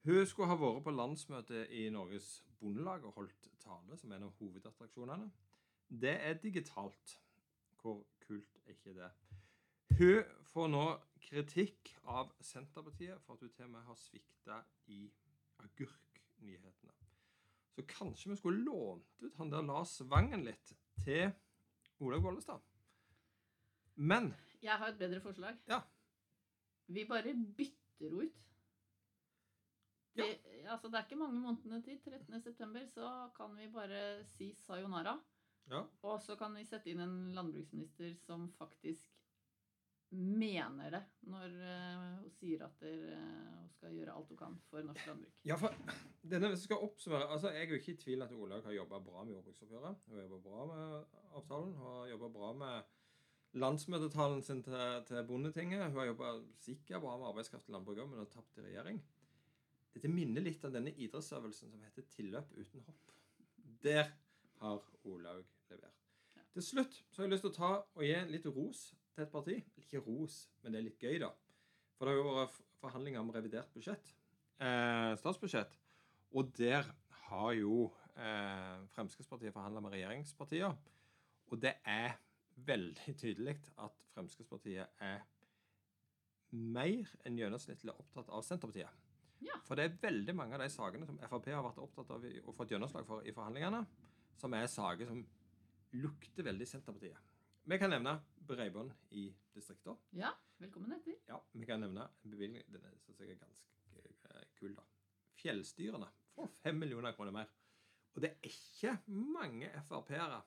Hun 0.03 0.25
skulle 0.27 0.49
ha 0.51 0.57
vært 0.59 0.83
på 0.83 0.91
landsmøte 0.91 1.65
i 1.71 1.85
Norges 1.93 2.41
Bondelag 2.59 3.05
og 3.07 3.15
holdt 3.17 3.49
tale 3.63 3.97
som 3.99 4.11
en 4.11 4.25
av 4.27 4.33
hovedattraksjonene. 4.39 5.29
Det 5.87 6.15
er 6.27 6.39
digitalt. 6.43 7.19
Hvor 7.81 8.01
kult 8.23 8.59
er 8.65 8.75
ikke 8.75 8.95
det? 8.95 9.09
Hun 9.99 10.35
får 10.49 10.69
nå 10.71 10.83
kritikk 11.23 11.93
av 12.09 12.31
Senterpartiet 12.43 13.21
for 13.23 13.35
at 13.35 13.45
hun 13.45 13.53
til 13.55 13.67
og 13.67 13.73
med 13.75 13.87
har 13.87 13.99
svikta 13.99 14.59
i 14.91 15.05
agurknyhetene. 15.63 16.95
Så 17.73 17.85
kanskje 17.89 18.31
vi 18.31 18.37
skulle 18.39 18.63
lånt 18.65 19.23
ut 19.23 19.37
han 19.39 19.51
der 19.51 19.65
Lars 19.65 19.97
Vangen 20.09 20.45
litt 20.45 20.75
til 21.03 21.31
Olaug 21.99 22.27
Bollestad. 22.27 22.61
Men 23.95 24.33
Jeg 24.61 24.77
har 24.79 24.87
et 24.91 24.97
bedre 24.97 25.21
forslag. 25.21 25.57
Ja. 25.67 25.81
Vi 26.87 27.05
bare 27.05 27.33
bytter 27.57 28.09
henne 28.09 28.27
ut. 28.27 28.39
Ja. 30.13 30.25
Vi, 30.25 30.63
altså, 30.69 30.89
det 30.89 30.99
er 30.99 31.07
ikke 31.07 31.19
mange 31.19 31.39
månedene 31.41 31.81
til 31.81 31.97
13.9, 31.97 32.85
så 32.93 33.09
kan 33.37 33.55
vi 33.57 33.69
bare 33.73 34.23
si 34.35 34.53
sayonara. 34.61 35.17
ja, 35.71 35.81
Og 36.01 36.21
så 36.21 36.35
kan 36.35 36.55
vi 36.55 36.65
sette 36.67 36.91
inn 36.91 37.01
en 37.01 37.17
landbruksminister 37.33 38.13
som 38.21 38.49
faktisk 38.57 39.13
mener 40.13 40.91
det 40.93 41.01
når 41.25 41.53
eh, 41.65 42.01
hun 42.21 42.33
sier 42.35 42.65
at 42.67 42.75
der, 42.83 42.99
eh, 43.15 43.53
hun 43.57 43.69
skal 43.73 43.95
gjøre 43.97 44.13
alt 44.13 44.29
hun 44.29 44.37
kan 44.37 44.57
for 44.69 44.85
norsk 44.85 45.07
landbruk. 45.09 45.39
Ja, 45.49 45.57
for 45.57 45.73
denne, 46.21 46.51
hvis 46.53 46.65
skal 46.67 46.83
oppsummere, 46.85 47.29
altså 47.33 47.49
Jeg 47.49 47.63
er 47.63 47.73
jo 47.73 47.79
ikke 47.81 47.95
i 47.95 48.01
tvil 48.03 48.25
at 48.25 48.35
Olaug 48.37 48.67
har 48.67 48.77
jobba 48.77 48.99
bra 48.99 49.23
med 49.23 49.33
jordbruksoppgjøret. 49.33 50.03
Hun 50.05 50.17
har 50.17 50.27
jobba 50.27 50.41
bra 50.49 50.65
med 50.69 51.17
avtalen. 51.39 51.73
Hun 51.73 51.87
har 51.87 52.11
jobba 52.11 52.29
bra 52.37 52.51
med 52.53 52.93
landsmøtetalen 53.63 54.41
sin 54.41 54.63
til, 54.63 54.77
til 55.07 55.25
Bondetinget. 55.27 55.89
Hun 55.89 55.99
har 55.99 56.11
jobba 56.11 56.35
sikkert 56.59 57.01
bra 57.01 57.17
med 57.17 57.27
arbeidskraft 57.31 57.69
i 57.69 57.75
landbruket, 57.75 58.09
men 58.09 58.21
har 58.21 58.31
tapt 58.33 58.57
i 58.57 58.67
regjering. 58.67 59.01
Dette 59.93 60.09
minner 60.09 60.43
litt 60.45 60.63
om 60.65 60.73
denne 60.73 60.93
idrettsøvelsen 60.97 61.71
som 61.71 61.85
heter 61.85 62.07
tilløp 62.15 62.51
uten 62.57 62.83
hopp. 62.87 63.13
Der 63.83 64.09
har 64.61 64.81
Olaug 65.03 65.45
levert. 65.69 66.03
Ja. 66.35 66.43
Til 66.55 66.65
slutt 66.65 66.97
så 67.11 67.21
har 67.21 67.27
jeg 67.27 67.35
lyst 67.35 67.45
til 67.45 67.53
å 67.53 67.57
ta 67.57 67.71
og 67.83 68.05
gi 68.05 68.17
litt 68.31 68.47
ros 68.49 68.83
til 69.13 69.25
et 69.25 69.33
parti. 69.33 69.59
Ikke 69.81 70.01
ros, 70.05 70.43
men 70.63 70.73
det 70.73 70.81
er 70.81 70.87
litt 70.87 71.03
gøy, 71.03 71.19
da. 71.21 71.29
For 71.97 72.07
det 72.07 72.15
har 72.15 72.21
jo 72.21 72.37
vært 72.39 72.61
forhandlinger 72.81 73.21
om 73.21 73.33
revidert 73.35 73.73
budsjett. 73.75 74.13
Eh, 74.63 75.13
statsbudsjett. 75.21 75.77
Og 76.33 76.49
der 76.57 76.87
har 77.27 77.51
jo 77.57 77.91
eh, 78.17 78.79
Fremskrittspartiet 78.95 79.53
forhandla 79.53 79.83
med 79.83 79.93
regjeringspartiene. 79.97 80.73
Og 81.53 81.61
det 81.61 81.75
er 81.85 82.17
veldig 82.65 83.15
tydelig 83.19 83.59
at 83.81 84.03
Fremskrittspartiet 84.13 85.03
er 85.03 85.21
mer 86.53 87.09
enn 87.25 87.37
gjennomsnittlig 87.37 87.93
opptatt 87.93 88.29
av 88.29 88.45
Senterpartiet. 88.45 89.02
Ja. 89.43 89.59
For 89.67 89.79
det 89.79 89.85
er 89.85 89.99
veldig 90.01 90.35
mange 90.37 90.57
av 90.57 90.63
de 90.63 90.69
sakene 90.71 91.07
som 91.07 91.19
Frp 91.19 91.49
har 91.51 91.63
vært 91.65 91.81
opptatt 91.83 92.11
av 92.15 92.25
og 92.25 92.55
fått 92.57 92.73
gjennomslag 92.73 93.07
for 93.07 93.25
i 93.27 93.33
forhandlingene, 93.35 93.83
som 94.39 94.55
er 94.57 94.69
saker 94.71 95.09
som 95.09 95.23
lukter 95.99 96.47
veldig 96.47 96.67
Senterpartiet. 96.69 97.19
Vi 97.63 97.79
kan 97.79 97.93
nevne 97.93 98.17
bredbånd 98.47 98.91
i 99.15 99.29
distrikter. 99.55 99.95
Ja, 100.17 100.33
velkommen 100.59 100.91
etter. 100.97 101.15
Ja, 101.29 101.37
vi 101.53 101.67
kan 101.67 101.79
nevne 101.79 102.09
en 102.09 102.33
bevilgning 102.33 102.65
Den 102.73 102.97
syns 103.05 103.21
jeg 103.23 103.35
er 103.35 103.39
ganske 103.39 104.01
eh, 104.33 104.47
kul, 104.59 104.73
da. 104.75 104.83
Fjellstyrene 105.39 106.09
får 106.35 106.49
fem 106.63 106.79
millioner 106.81 107.15
kroner 107.15 107.35
mer. 107.35 107.51
Og 108.13 108.23
det 108.23 108.33
er 108.33 108.49
ikke 108.49 108.97
mange 109.07 109.69
Frp-ere 109.87 110.41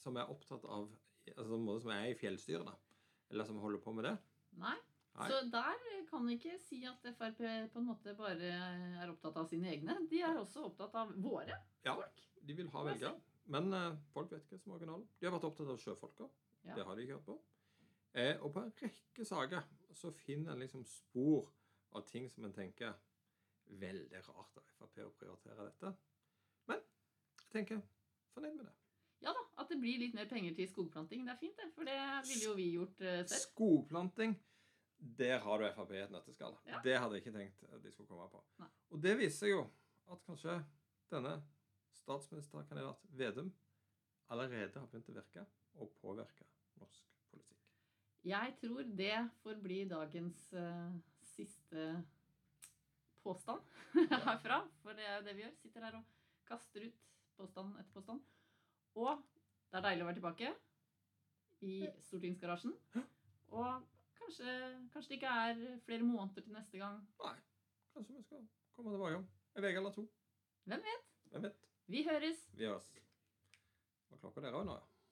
som 0.00 0.16
er 0.16 0.32
opptatt 0.32 0.64
av 0.64 0.88
altså 1.34 1.78
som 1.82 1.90
er 1.90 2.10
i 2.10 2.18
fjellstyrene, 2.18 2.72
eller 3.30 3.44
som 3.48 3.58
holder 3.58 3.82
på 3.82 3.92
med 3.96 4.06
det. 4.06 4.14
Nei. 4.62 4.76
Nei. 5.16 5.28
Så 5.30 5.38
der 5.48 5.84
kan 6.10 6.26
vi 6.28 6.34
ikke 6.36 6.58
si 6.60 6.82
at 6.88 7.06
Frp 7.16 7.40
på 7.72 7.80
en 7.80 7.86
måte 7.88 8.12
bare 8.18 8.50
er 9.00 9.08
opptatt 9.12 9.38
av 9.40 9.48
sine 9.48 9.70
egne. 9.72 9.96
De 10.10 10.20
er 10.20 10.36
også 10.36 10.66
opptatt 10.68 10.94
av 11.00 11.14
våre 11.24 11.56
Ja, 11.86 11.94
folk. 11.96 12.22
de 12.46 12.56
vil 12.58 12.68
ha 12.74 12.82
velgere. 12.84 13.14
Men 13.46 13.72
eh, 13.72 13.96
folk 14.12 14.32
vet 14.34 14.48
hva 14.50 14.58
som 14.58 14.74
originalen. 14.76 15.06
De 15.20 15.26
har 15.28 15.32
vært 15.36 15.48
opptatt 15.48 15.70
av 15.72 15.78
sjøfolka. 15.80 16.28
Ja. 16.66 16.74
Det 16.74 16.84
har 16.84 16.96
de 16.98 17.02
ikke 17.06 17.16
hørt 17.20 17.28
på. 17.30 17.38
Eh, 18.16 18.34
og 18.42 18.52
på 18.52 18.62
en 18.64 18.72
rekke 18.82 19.24
saker 19.28 19.64
så 19.96 20.10
finner 20.12 20.52
en 20.52 20.64
liksom 20.64 20.84
spor 20.88 21.48
av 21.96 22.04
ting 22.08 22.28
som 22.32 22.44
en 22.48 22.52
tenker 22.56 22.94
Veldig 23.66 24.20
rart 24.28 24.58
av 24.60 24.66
Frp 24.76 25.00
å 25.02 25.10
prioritere 25.18 25.64
dette. 25.66 25.90
Men 26.70 26.78
jeg 27.40 27.48
tenker 27.50 27.80
fornøyd 28.34 28.54
med 28.60 28.68
det. 28.68 28.74
Ja 29.24 29.32
da, 29.34 29.42
at 29.58 29.70
det 29.72 29.78
blir 29.80 29.98
litt 29.98 30.14
mer 30.14 30.28
penger 30.30 30.54
til 30.54 30.68
skogplanting. 30.70 31.24
Det 31.26 31.32
er 31.32 31.40
fint, 31.40 31.56
det. 31.58 31.66
For 31.74 31.88
det 31.88 31.96
ville 32.28 32.44
jo 32.44 32.52
vi 32.54 32.66
gjort 32.76 33.00
eh, 33.02 33.22
selv. 33.24 33.40
Skogplanting, 33.48 34.36
der 34.98 35.38
har 35.44 35.58
du 35.58 35.66
Frp 35.76 35.92
i 35.92 36.00
et 36.04 36.12
nøtteskall. 36.12 36.56
Ja. 36.66 36.80
Det 36.84 36.96
hadde 36.98 37.18
jeg 37.18 37.24
ikke 37.24 37.36
tenkt 37.38 37.64
de 37.82 37.92
skulle 37.92 38.08
komme 38.08 38.28
på. 38.32 38.40
Nei. 38.62 38.68
Og 38.90 39.02
det 39.02 39.14
viser 39.20 39.52
jo 39.52 39.62
at 40.12 40.22
kanskje 40.26 40.56
denne 41.12 41.36
statsministerkandidat 41.98 43.06
Vedum 43.18 43.52
allerede 44.32 44.80
har 44.80 44.88
begynt 44.90 45.10
å 45.10 45.16
virke 45.16 45.46
og 45.76 45.92
påvirke 46.00 46.46
norsk 46.80 47.08
politikk. 47.30 47.62
Jeg 48.26 48.54
tror 48.62 48.92
det 48.98 49.16
får 49.42 49.60
bli 49.62 49.82
dagens 49.90 50.40
uh, 50.56 50.94
siste 51.34 51.88
påstand 53.22 53.62
herfra. 54.28 54.62
For 54.82 54.96
det 54.98 55.06
er 55.06 55.18
jo 55.18 55.26
det 55.26 55.36
vi 55.36 55.44
gjør. 55.44 55.58
Sitter 55.60 55.88
her 55.88 55.98
og 56.00 56.14
kaster 56.48 56.86
ut 56.88 57.02
påstand 57.36 57.76
etter 57.80 57.92
påstand. 57.94 58.22
Og 58.96 59.20
det 59.70 59.78
er 59.78 59.86
deilig 59.90 60.06
å 60.06 60.08
være 60.08 60.20
tilbake 60.20 60.54
i 61.66 61.76
stortingsgarasjen. 62.06 62.74
Og 63.56 63.84
kanskje, 64.26 64.54
kanskje 64.92 65.08
det 65.08 65.18
ikke 65.20 65.26
er 65.26 65.78
flere 65.86 66.02
måneder 66.02 66.42
til 66.42 66.52
neste 66.52 66.78
gang. 66.78 66.98
Nei, 67.22 67.36
kanskje 67.94 68.16
vi 68.16 68.22
skal 68.22 68.42
komme 68.74 68.92
tilbake 68.94 69.20
om 69.20 69.26
en 69.56 69.64
uke 69.64 69.76
eller 69.76 69.94
to. 69.94 70.06
Hvem 70.66 70.82
vet? 70.90 71.08
Hvem 71.30 71.42
vet? 71.46 71.64
Vi 71.86 72.02
høres! 72.08 72.42
Vi 72.58 72.66
høres. 72.66 72.90
Hva 74.10 74.18
klokka 74.18 74.42
der 74.42 74.58
òg 74.58 74.66
nå, 74.66 74.74
ja? 74.80 74.95